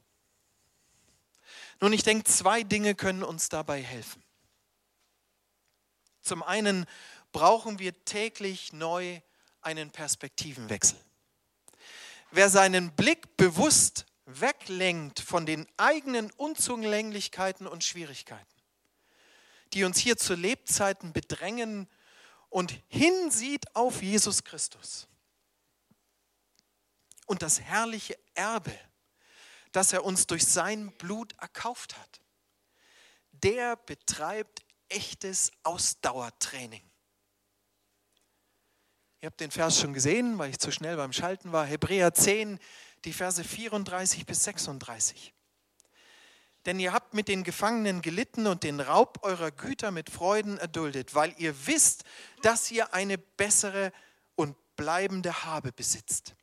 Nun, 1.80 1.92
ich 1.92 2.02
denke, 2.02 2.24
zwei 2.24 2.62
Dinge 2.62 2.94
können 2.94 3.22
uns 3.22 3.48
dabei 3.48 3.82
helfen. 3.82 4.22
Zum 6.20 6.42
einen 6.42 6.86
brauchen 7.32 7.78
wir 7.78 8.04
täglich 8.04 8.72
neu 8.72 9.20
einen 9.62 9.90
Perspektivenwechsel. 9.90 10.98
Wer 12.30 12.48
seinen 12.48 12.92
Blick 12.92 13.36
bewusst 13.36 14.06
weglenkt 14.38 15.20
von 15.20 15.46
den 15.46 15.66
eigenen 15.76 16.30
Unzulänglichkeiten 16.32 17.66
und 17.66 17.84
Schwierigkeiten, 17.84 18.44
die 19.72 19.84
uns 19.84 19.98
hier 19.98 20.16
zu 20.16 20.34
Lebzeiten 20.34 21.12
bedrängen 21.12 21.88
und 22.50 22.82
hinsieht 22.88 23.74
auf 23.74 24.02
Jesus 24.02 24.44
Christus 24.44 25.08
und 27.26 27.42
das 27.42 27.60
herrliche 27.60 28.18
Erbe, 28.34 28.76
das 29.72 29.92
er 29.92 30.04
uns 30.04 30.26
durch 30.26 30.44
sein 30.46 30.92
Blut 30.98 31.32
erkauft 31.38 31.96
hat, 31.96 32.20
der 33.32 33.76
betreibt 33.76 34.64
echtes 34.88 35.52
Ausdauertraining. 35.62 36.82
Ihr 39.22 39.26
habt 39.26 39.40
den 39.40 39.50
Vers 39.50 39.78
schon 39.78 39.92
gesehen, 39.92 40.38
weil 40.38 40.50
ich 40.50 40.58
zu 40.58 40.72
schnell 40.72 40.96
beim 40.96 41.12
Schalten 41.12 41.52
war. 41.52 41.66
Hebräer 41.66 42.14
10, 42.14 42.58
die 43.04 43.12
Verse 43.12 43.42
34 43.42 44.26
bis 44.26 44.44
36. 44.44 45.34
Denn 46.66 46.78
ihr 46.78 46.92
habt 46.92 47.14
mit 47.14 47.28
den 47.28 47.42
Gefangenen 47.42 48.02
gelitten 48.02 48.46
und 48.46 48.64
den 48.64 48.80
Raub 48.80 49.20
eurer 49.22 49.50
Güter 49.50 49.90
mit 49.90 50.10
Freuden 50.10 50.58
erduldet, 50.58 51.14
weil 51.14 51.34
ihr 51.38 51.66
wisst, 51.66 52.04
dass 52.42 52.70
ihr 52.70 52.92
eine 52.92 53.16
bessere 53.16 53.92
und 54.34 54.56
bleibende 54.76 55.44
Habe 55.44 55.72
besitzt. 55.72 56.34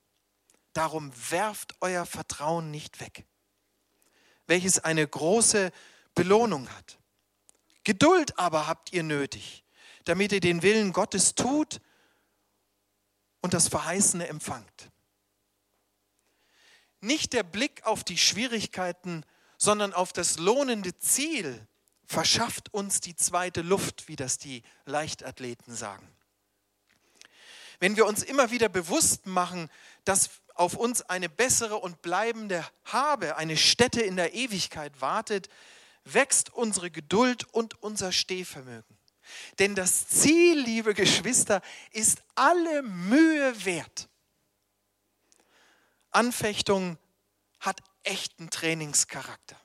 Darum 0.73 1.11
werft 1.29 1.75
euer 1.81 2.05
Vertrauen 2.05 2.71
nicht 2.71 2.99
weg, 2.99 3.25
welches 4.47 4.79
eine 4.79 5.07
große 5.07 5.71
Belohnung 6.15 6.67
hat. 6.69 6.97
Geduld 7.83 8.37
aber 8.39 8.67
habt 8.67 8.91
ihr 8.93 9.03
nötig, 9.03 9.63
damit 10.05 10.31
ihr 10.31 10.39
den 10.39 10.61
Willen 10.61 10.93
Gottes 10.93 11.35
tut 11.35 11.79
und 13.41 13.53
das 13.53 13.67
Verheißene 13.67 14.27
empfangt. 14.27 14.91
Nicht 17.01 17.33
der 17.33 17.43
Blick 17.43 17.85
auf 17.85 18.03
die 18.03 18.17
Schwierigkeiten, 18.17 19.23
sondern 19.57 19.93
auf 19.93 20.13
das 20.13 20.37
lohnende 20.39 20.97
Ziel 20.97 21.67
verschafft 22.05 22.73
uns 22.73 23.01
die 23.01 23.15
zweite 23.15 23.61
Luft, 23.61 24.07
wie 24.07 24.15
das 24.15 24.37
die 24.37 24.63
Leichtathleten 24.85 25.75
sagen. 25.75 26.07
Wenn 27.79 27.95
wir 27.95 28.05
uns 28.07 28.23
immer 28.23 28.49
wieder 28.49 28.69
bewusst 28.69 29.25
machen, 29.25 29.69
dass 30.05 30.29
auf 30.55 30.75
uns 30.75 31.03
eine 31.03 31.29
bessere 31.29 31.77
und 31.77 32.01
bleibende 32.01 32.65
Habe, 32.85 33.37
eine 33.37 33.57
Stätte 33.57 34.01
in 34.01 34.15
der 34.15 34.33
Ewigkeit 34.33 35.01
wartet, 35.01 35.49
wächst 36.03 36.51
unsere 36.51 36.89
Geduld 36.89 37.45
und 37.53 37.81
unser 37.83 38.11
Stehvermögen. 38.11 38.97
Denn 39.59 39.75
das 39.75 40.07
Ziel, 40.07 40.59
liebe 40.59 40.93
Geschwister, 40.93 41.61
ist 41.91 42.23
alle 42.35 42.81
Mühe 42.81 43.65
wert. 43.65 44.07
Anfechtung 46.17 46.97
hat 47.59 47.79
echten 48.01 48.49
Trainingscharakter. 48.49 49.55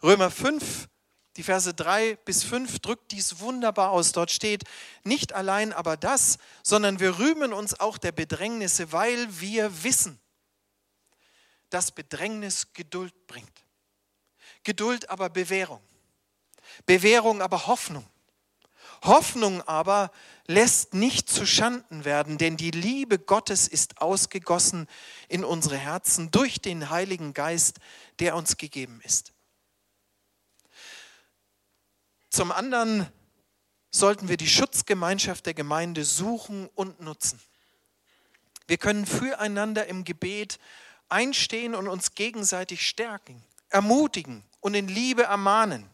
Römer 0.00 0.30
5, 0.30 0.88
die 1.36 1.42
Verse 1.42 1.74
3 1.74 2.14
bis 2.24 2.44
5 2.44 2.78
drückt 2.78 3.10
dies 3.10 3.40
wunderbar 3.40 3.90
aus. 3.90 4.12
Dort 4.12 4.30
steht, 4.30 4.62
nicht 5.02 5.32
allein 5.32 5.72
aber 5.72 5.96
das, 5.96 6.38
sondern 6.62 7.00
wir 7.00 7.18
rühmen 7.18 7.52
uns 7.52 7.78
auch 7.80 7.98
der 7.98 8.12
Bedrängnisse, 8.12 8.92
weil 8.92 9.40
wir 9.40 9.82
wissen, 9.82 10.20
dass 11.70 11.90
Bedrängnis 11.90 12.72
Geduld 12.72 13.26
bringt. 13.26 13.64
Geduld 14.62 15.10
aber 15.10 15.28
Bewährung. 15.28 15.82
Bewährung 16.86 17.42
aber 17.42 17.66
Hoffnung. 17.66 18.08
Hoffnung 19.02 19.60
aber 19.62 20.12
lässt 20.46 20.94
nicht 20.94 21.28
zu 21.28 21.46
Schanden 21.46 22.04
werden, 22.04 22.38
denn 22.38 22.56
die 22.56 22.70
Liebe 22.70 23.18
Gottes 23.18 23.68
ist 23.68 24.00
ausgegossen 24.00 24.86
in 25.28 25.44
unsere 25.44 25.76
Herzen 25.76 26.30
durch 26.30 26.60
den 26.60 26.90
Heiligen 26.90 27.34
Geist, 27.34 27.78
der 28.18 28.36
uns 28.36 28.56
gegeben 28.56 29.00
ist. 29.04 29.32
Zum 32.30 32.52
anderen 32.52 33.06
sollten 33.90 34.28
wir 34.28 34.36
die 34.36 34.48
Schutzgemeinschaft 34.48 35.46
der 35.46 35.54
Gemeinde 35.54 36.04
suchen 36.04 36.68
und 36.74 37.00
nutzen. 37.00 37.40
Wir 38.66 38.78
können 38.78 39.06
füreinander 39.06 39.86
im 39.86 40.04
Gebet 40.04 40.58
einstehen 41.08 41.74
und 41.74 41.88
uns 41.88 42.14
gegenseitig 42.14 42.86
stärken, 42.86 43.42
ermutigen 43.68 44.44
und 44.60 44.74
in 44.74 44.88
Liebe 44.88 45.22
ermahnen. 45.22 45.88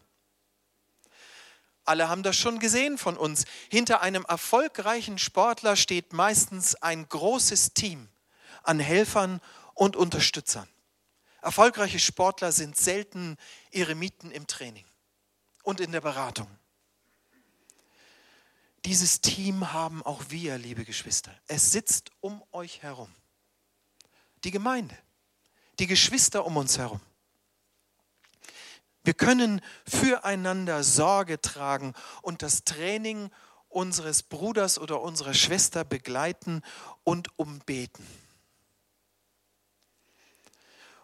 Alle 1.85 2.07
haben 2.09 2.23
das 2.23 2.37
schon 2.37 2.59
gesehen 2.59 2.97
von 2.97 3.17
uns. 3.17 3.45
Hinter 3.69 4.01
einem 4.01 4.25
erfolgreichen 4.25 5.17
Sportler 5.17 5.75
steht 5.75 6.13
meistens 6.13 6.75
ein 6.75 7.07
großes 7.07 7.73
Team 7.73 8.07
an 8.63 8.79
Helfern 8.79 9.41
und 9.73 9.95
Unterstützern. 9.95 10.67
Erfolgreiche 11.41 11.99
Sportler 11.99 12.53
sind 12.53 12.77
selten 12.77 13.37
Eremiten 13.71 14.31
im 14.31 14.47
Training 14.47 14.85
und 15.63 15.81
in 15.81 15.91
der 15.91 15.99
Beratung. 15.99 16.47
Dieses 18.85 19.21
Team 19.21 19.73
haben 19.73 20.03
auch 20.03 20.23
wir, 20.29 20.57
liebe 20.57 20.85
Geschwister. 20.85 21.33
Es 21.47 21.71
sitzt 21.71 22.11
um 22.21 22.43
euch 22.51 22.81
herum. 22.81 23.13
Die 24.43 24.51
Gemeinde, 24.51 24.97
die 25.79 25.87
Geschwister 25.87 26.45
um 26.45 26.57
uns 26.57 26.77
herum. 26.77 27.01
Wir 29.03 29.13
können 29.13 29.61
füreinander 29.87 30.83
Sorge 30.83 31.41
tragen 31.41 31.93
und 32.21 32.41
das 32.41 32.63
Training 32.63 33.29
unseres 33.67 34.23
Bruders 34.23 34.79
oder 34.79 35.01
unserer 35.01 35.33
Schwester 35.33 35.83
begleiten 35.83 36.61
und 37.03 37.27
umbeten. 37.37 38.05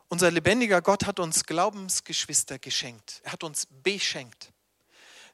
Unser 0.08 0.32
lebendiger 0.32 0.82
Gott 0.82 1.06
hat 1.06 1.20
uns 1.20 1.44
Glaubensgeschwister 1.44 2.58
geschenkt. 2.58 3.22
Er 3.24 3.34
hat 3.34 3.44
uns 3.44 3.68
beschenkt. 3.84 4.52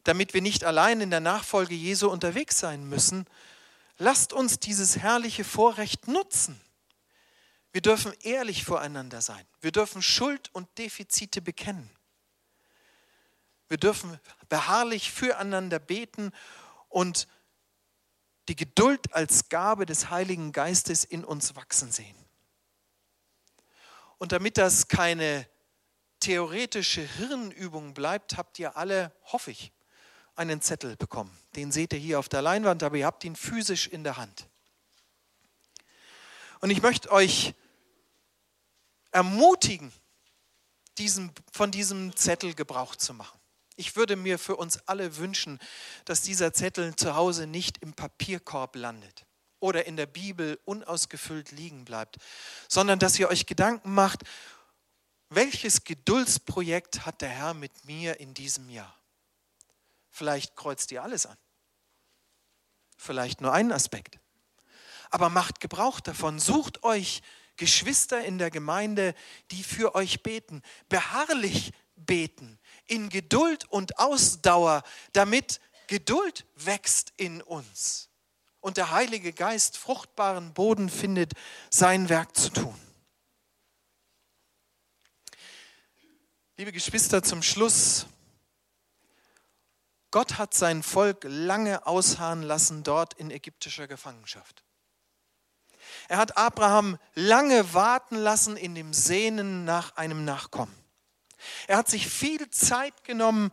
Damit 0.03 0.33
wir 0.33 0.41
nicht 0.41 0.63
allein 0.63 1.01
in 1.01 1.11
der 1.11 1.21
Nachfolge 1.21 1.75
Jesu 1.75 2.09
unterwegs 2.09 2.59
sein 2.59 2.87
müssen, 2.87 3.25
lasst 3.97 4.33
uns 4.33 4.59
dieses 4.59 4.97
herrliche 4.97 5.43
Vorrecht 5.43 6.07
nutzen. 6.07 6.59
Wir 7.71 7.81
dürfen 7.81 8.13
ehrlich 8.21 8.65
voreinander 8.65 9.21
sein. 9.21 9.45
Wir 9.61 9.71
dürfen 9.71 10.01
Schuld 10.01 10.49
und 10.53 10.67
Defizite 10.77 11.41
bekennen. 11.41 11.89
Wir 13.67 13.77
dürfen 13.77 14.19
beharrlich 14.49 15.11
füreinander 15.11 15.79
beten 15.79 16.31
und 16.89 17.27
die 18.47 18.55
Geduld 18.55 19.13
als 19.13 19.49
Gabe 19.49 19.85
des 19.85 20.09
Heiligen 20.09 20.51
Geistes 20.51 21.03
in 21.03 21.25
uns 21.25 21.55
wachsen 21.55 21.91
sehen. 21.91 22.15
Und 24.17 24.31
damit 24.31 24.57
das 24.57 24.87
keine 24.87 25.47
theoretische 26.19 27.01
Hirnübung 27.01 27.93
bleibt, 27.93 28.37
habt 28.37 28.59
ihr 28.59 28.77
alle, 28.77 29.11
hoffe 29.23 29.51
ich, 29.51 29.71
einen 30.35 30.61
Zettel 30.61 30.95
bekommen. 30.95 31.35
Den 31.55 31.71
seht 31.71 31.93
ihr 31.93 31.99
hier 31.99 32.19
auf 32.19 32.29
der 32.29 32.41
Leinwand, 32.41 32.83
aber 32.83 32.97
ihr 32.97 33.05
habt 33.05 33.23
ihn 33.23 33.35
physisch 33.35 33.87
in 33.87 34.03
der 34.03 34.17
Hand. 34.17 34.47
Und 36.61 36.69
ich 36.69 36.81
möchte 36.81 37.11
euch 37.11 37.53
ermutigen, 39.11 39.91
diesen, 40.97 41.31
von 41.51 41.71
diesem 41.71 42.15
Zettel 42.15 42.53
Gebrauch 42.53 42.95
zu 42.95 43.13
machen. 43.13 43.39
Ich 43.75 43.95
würde 43.95 44.15
mir 44.15 44.39
für 44.39 44.55
uns 44.55 44.77
alle 44.87 45.17
wünschen, 45.17 45.59
dass 46.05 46.21
dieser 46.21 46.53
Zettel 46.53 46.95
zu 46.95 47.15
Hause 47.15 47.47
nicht 47.47 47.79
im 47.79 47.93
Papierkorb 47.93 48.75
landet, 48.75 49.25
oder 49.59 49.85
in 49.85 49.97
der 49.97 50.05
Bibel 50.05 50.59
unausgefüllt 50.65 51.51
liegen 51.51 51.85
bleibt, 51.85 52.17
sondern 52.69 52.99
dass 52.99 53.17
ihr 53.17 53.29
euch 53.29 53.45
Gedanken 53.45 53.93
macht, 53.93 54.23
welches 55.29 55.83
Geduldsprojekt 55.83 57.05
hat 57.05 57.21
der 57.21 57.29
Herr 57.29 57.53
mit 57.55 57.85
mir 57.85 58.19
in 58.19 58.33
diesem 58.33 58.69
Jahr? 58.69 58.95
Vielleicht 60.11 60.55
kreuzt 60.55 60.91
ihr 60.91 61.01
alles 61.01 61.25
an. 61.25 61.37
Vielleicht 62.95 63.41
nur 63.41 63.51
einen 63.51 63.71
Aspekt. 63.71 64.19
Aber 65.09 65.29
macht 65.29 65.59
Gebrauch 65.59 65.99
davon. 65.99 66.39
Sucht 66.39 66.83
euch 66.83 67.21
Geschwister 67.57 68.23
in 68.23 68.37
der 68.37 68.51
Gemeinde, 68.51 69.15
die 69.51 69.63
für 69.63 69.95
euch 69.95 70.23
beten. 70.23 70.61
Beharrlich 70.89 71.73
beten. 71.95 72.59
In 72.87 73.09
Geduld 73.09 73.65
und 73.65 73.99
Ausdauer, 73.99 74.83
damit 75.13 75.59
Geduld 75.87 76.45
wächst 76.55 77.13
in 77.17 77.41
uns. 77.41 78.09
Und 78.59 78.77
der 78.77 78.91
Heilige 78.91 79.33
Geist 79.33 79.77
fruchtbaren 79.77 80.53
Boden 80.53 80.89
findet, 80.89 81.33
sein 81.69 82.09
Werk 82.09 82.35
zu 82.35 82.49
tun. 82.49 82.75
Liebe 86.57 86.71
Geschwister, 86.71 87.21
zum 87.21 87.43
Schluss. 87.43 88.07
Gott 90.09 90.37
hat 90.37 90.53
sein 90.53 90.83
Volk 90.83 91.25
lange 91.27 91.85
ausharren 91.85 92.41
lassen 92.41 92.83
dort 92.83 93.13
in 93.15 93.29
ägyptischer 93.29 93.87
Gefangenschaft. 93.87 94.63
Er 96.07 96.17
hat 96.17 96.37
Abraham 96.37 96.97
lange 97.13 97.73
warten 97.73 98.15
lassen 98.15 98.55
in 98.55 98.75
dem 98.75 98.93
Sehnen 98.93 99.65
nach 99.65 99.97
einem 99.97 100.23
Nachkommen. 100.23 100.84
Er 101.67 101.77
hat 101.77 101.89
sich 101.89 102.07
viel 102.07 102.49
Zeit 102.49 103.03
genommen, 103.03 103.51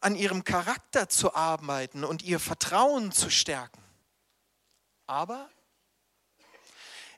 an 0.00 0.16
ihrem 0.16 0.44
Charakter 0.44 1.08
zu 1.08 1.34
arbeiten 1.34 2.04
und 2.04 2.22
ihr 2.22 2.38
Vertrauen 2.38 3.10
zu 3.10 3.30
stärken. 3.30 3.82
Aber 5.06 5.48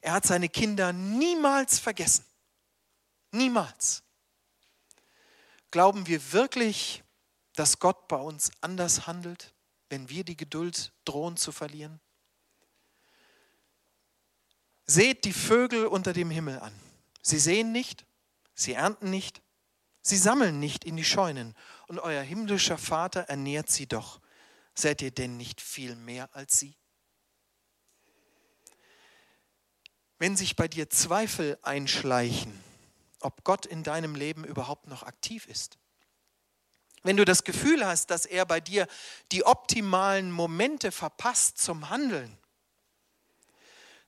er 0.01 0.13
hat 0.13 0.25
seine 0.25 0.49
Kinder 0.49 0.93
niemals 0.93 1.81
vergessen. 1.81 2.25
Niemals. 3.33 4.05
Glauben 5.73 6.07
wir 6.07 6.33
wirklich, 6.33 7.03
dass 7.55 7.81
Gott 7.81 8.07
bei 8.07 8.17
uns 8.17 8.53
anders 8.61 9.09
handelt, 9.09 9.53
wenn 9.89 10.09
wir 10.09 10.23
die 10.23 10.37
Geduld 10.37 10.93
drohen 11.05 11.37
zu 11.37 11.51
verlieren? 11.51 12.01
Seht 14.85 15.25
die 15.25 15.33
Vögel 15.33 15.87
unter 15.87 16.13
dem 16.13 16.31
Himmel 16.31 16.61
an. 16.61 16.73
Sie 17.21 17.41
sehen 17.41 17.73
nicht, 17.73 18.07
sie 18.55 18.75
ernten 18.75 19.11
nicht, 19.11 19.43
sie 20.09 20.17
sammeln 20.17 20.61
nicht 20.61 20.85
in 20.85 20.97
die 20.97 21.05
Scheunen, 21.05 21.55
und 21.89 21.99
euer 21.99 22.23
himmlischer 22.23 22.79
Vater 22.79 23.21
ernährt 23.23 23.71
sie 23.71 23.87
doch. 23.87 24.21
Seid 24.75 25.03
ihr 25.03 25.11
denn 25.11 25.37
nicht 25.37 25.61
viel 25.61 25.97
mehr 25.97 26.29
als 26.35 26.59
sie? 26.59 26.77
Wenn 30.19 30.37
sich 30.37 30.57
bei 30.57 30.69
dir 30.69 30.91
Zweifel 30.91 31.59
einschleichen, 31.63 32.59
ob 33.21 33.45
Gott 33.45 33.67
in 33.67 33.83
deinem 33.83 34.15
Leben 34.15 34.45
überhaupt 34.45 34.87
noch 34.87 35.03
aktiv 35.03 35.47
ist, 35.47 35.79
wenn 37.03 37.17
du 37.17 37.25
das 37.25 37.45
Gefühl 37.45 37.87
hast, 37.87 38.11
dass 38.11 38.27
er 38.27 38.47
bei 38.47 38.61
dir 38.61 38.89
die 39.31 39.45
optimalen 39.45 40.33
Momente 40.33 40.91
verpasst 40.91 41.59
zum 41.59 41.89
Handeln, 41.89 42.37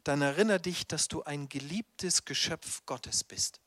dann 0.03 0.21
erinnere 0.23 0.61
dich, 0.61 0.87
dass 0.87 1.07
du 1.07 1.23
ein 1.23 1.49
geliebtes 1.49 2.25
Geschöpf 2.25 2.85
Gottes 2.87 3.23
bist. 3.25 3.61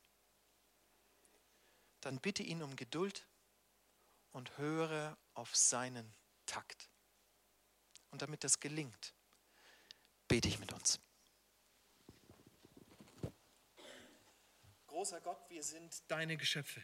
Dann 2.02 2.20
bitte 2.20 2.44
ihn 2.44 2.62
um 2.62 2.76
Geduld 2.76 3.26
und 4.32 4.58
höre 4.58 5.18
auf 5.34 5.56
seinen 5.56 6.14
Takt. 6.46 6.90
Und 8.10 8.22
damit 8.22 8.44
das 8.44 8.60
gelingt, 8.60 9.14
bete 10.28 10.48
ich 10.48 10.60
mit 10.60 10.74
uns. 10.74 11.00
Großer 14.88 15.22
Gott, 15.22 15.50
wir 15.50 15.64
sind 15.64 16.04
deine 16.10 16.38
Geschöpfe. 16.38 16.84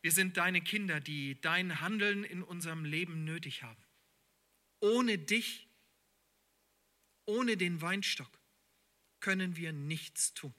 Wir 0.00 0.12
sind 0.12 0.36
deine 0.36 0.60
Kinder, 0.60 1.00
die 1.00 1.40
dein 1.40 1.80
Handeln 1.80 2.24
in 2.24 2.42
unserem 2.42 2.84
Leben 2.84 3.24
nötig 3.24 3.62
haben. 3.62 3.82
Ohne 4.80 5.16
dich 5.18 5.68
ohne 7.26 7.56
den 7.56 7.80
Weinstock 7.80 8.30
können 9.20 9.56
wir 9.56 9.72
nichts 9.72 10.34
tun. 10.34 10.54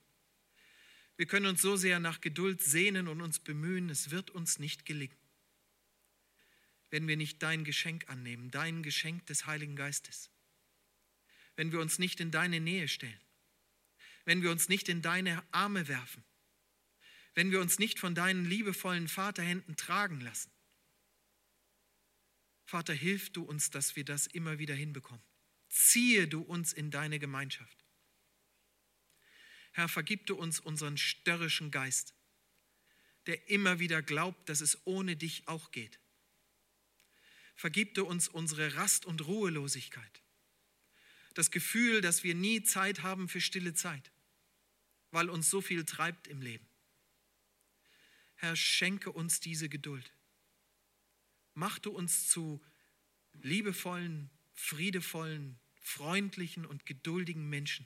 Wir 1.17 1.25
können 1.25 1.45
uns 1.45 1.62
so 1.62 1.75
sehr 1.75 1.99
nach 1.99 2.21
Geduld 2.21 2.62
sehnen 2.62 3.08
und 3.08 3.21
uns 3.21 3.39
bemühen, 3.39 3.89
es 3.89 4.12
wird 4.12 4.32
uns 4.32 4.60
nicht 4.60 4.86
gelingen. 4.86 5.17
Wenn 6.89 7.08
wir 7.08 7.17
nicht 7.17 7.41
dein 7.41 7.63
Geschenk 7.63 8.10
annehmen, 8.10 8.51
dein 8.51 8.84
Geschenk 8.84 9.25
des 9.28 9.45
Heiligen 9.45 9.75
Geistes. 9.75 10.30
Wenn 11.56 11.71
wir 11.71 11.80
uns 11.80 11.99
nicht 11.99 12.19
in 12.19 12.32
deine 12.32 12.60
Nähe 12.60 12.88
stellen. 12.88 13.19
Wenn 14.25 14.41
wir 14.41 14.51
uns 14.51 14.69
nicht 14.69 14.89
in 14.89 15.01
deine 15.01 15.43
Arme 15.51 15.88
werfen. 15.88 16.23
Wenn 17.34 17.51
wir 17.51 17.62
uns 17.62 17.80
nicht 17.80 17.99
von 17.99 18.15
deinen 18.15 18.45
liebevollen 18.45 19.08
Vaterhänden 19.08 19.75
tragen 19.75 20.21
lassen. 20.21 20.51
Vater, 22.63 22.93
hilf 22.93 23.32
du 23.32 23.43
uns, 23.43 23.69
dass 23.69 23.95
wir 23.95 24.06
das 24.06 24.28
immer 24.28 24.58
wieder 24.58 24.75
hinbekommen 24.75 25.23
ziehe 25.75 26.28
du 26.28 26.41
uns 26.41 26.73
in 26.73 26.89
deine 26.89 27.19
Gemeinschaft. 27.19 27.85
Herr, 29.75 29.89
vergib 29.89 30.25
du 30.25 30.38
uns 30.38 30.61
unseren 30.61 30.97
störrischen 30.97 31.69
Geist, 31.69 32.13
der 33.25 33.49
immer 33.49 33.77
wieder 33.77 34.01
glaubt, 34.01 34.47
dass 34.47 34.61
es 34.61 34.79
ohne 34.85 35.17
dich 35.17 35.49
auch 35.49 35.71
geht. 35.71 35.99
Vergib 37.57 37.93
du 37.93 38.05
uns 38.05 38.29
unsere 38.29 38.75
Rast- 38.75 39.05
und 39.05 39.27
Ruhelosigkeit, 39.27 40.21
das 41.33 41.51
Gefühl, 41.51 41.99
dass 41.99 42.23
wir 42.23 42.35
nie 42.35 42.63
Zeit 42.63 43.03
haben 43.03 43.27
für 43.27 43.41
stille 43.41 43.73
Zeit, 43.73 44.13
weil 45.11 45.29
uns 45.29 45.49
so 45.49 45.59
viel 45.59 45.83
treibt 45.83 46.27
im 46.27 46.41
Leben. 46.41 46.65
Herr, 48.35 48.55
schenke 48.55 49.11
uns 49.11 49.41
diese 49.41 49.67
Geduld. 49.67 50.13
Mach 51.53 51.79
du 51.79 51.91
uns 51.91 52.29
zu 52.29 52.63
liebevollen, 53.33 54.29
friedevollen, 54.53 55.59
freundlichen 55.81 56.65
und 56.65 56.85
geduldigen 56.85 57.49
Menschen, 57.49 57.85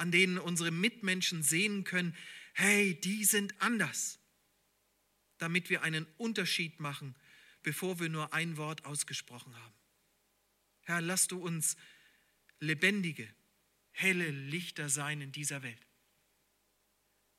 an 0.00 0.10
denen 0.10 0.38
unsere 0.38 0.70
Mitmenschen 0.70 1.42
sehen 1.42 1.84
können, 1.84 2.16
hey, 2.54 2.98
die 2.98 3.26
sind 3.26 3.60
anders, 3.60 4.18
damit 5.36 5.68
wir 5.68 5.82
einen 5.82 6.06
Unterschied 6.16 6.80
machen, 6.80 7.14
bevor 7.62 8.00
wir 8.00 8.08
nur 8.08 8.32
ein 8.32 8.56
Wort 8.56 8.86
ausgesprochen 8.86 9.54
haben. 9.54 9.74
Herr, 10.84 11.02
lass 11.02 11.28
du 11.28 11.38
uns 11.38 11.76
lebendige, 12.60 13.28
helle 13.90 14.30
Lichter 14.30 14.88
sein 14.88 15.20
in 15.20 15.32
dieser 15.32 15.62
Welt. 15.62 15.86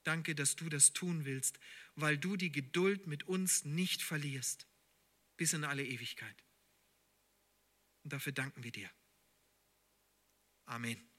Danke, 0.03 0.35
dass 0.35 0.55
du 0.55 0.69
das 0.69 0.93
tun 0.93 1.25
willst, 1.25 1.59
weil 1.95 2.19
du 2.19 2.37
die 2.37 2.51
Geduld 2.51 3.07
mit 3.07 3.23
uns 3.23 3.65
nicht 3.65 4.03
verlierst, 4.03 4.67
bis 5.35 5.53
in 5.53 5.63
alle 5.63 5.83
Ewigkeit. 5.83 6.43
Und 8.03 8.13
dafür 8.13 8.33
danken 8.33 8.63
wir 8.63 8.71
dir. 8.71 8.91
Amen. 10.65 11.10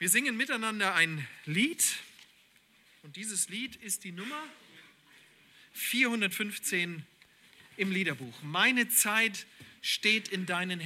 Wir 0.00 0.08
singen 0.08 0.36
miteinander 0.36 0.94
ein 0.94 1.26
Lied 1.44 1.82
und 3.02 3.16
dieses 3.16 3.48
Lied 3.48 3.74
ist 3.74 4.04
die 4.04 4.12
Nummer 4.12 4.40
415 5.72 7.04
im 7.76 7.90
Liederbuch. 7.90 8.40
Meine 8.44 8.88
Zeit 8.88 9.44
steht 9.82 10.28
in 10.28 10.46
deinen 10.46 10.70
Händen. 10.70 10.76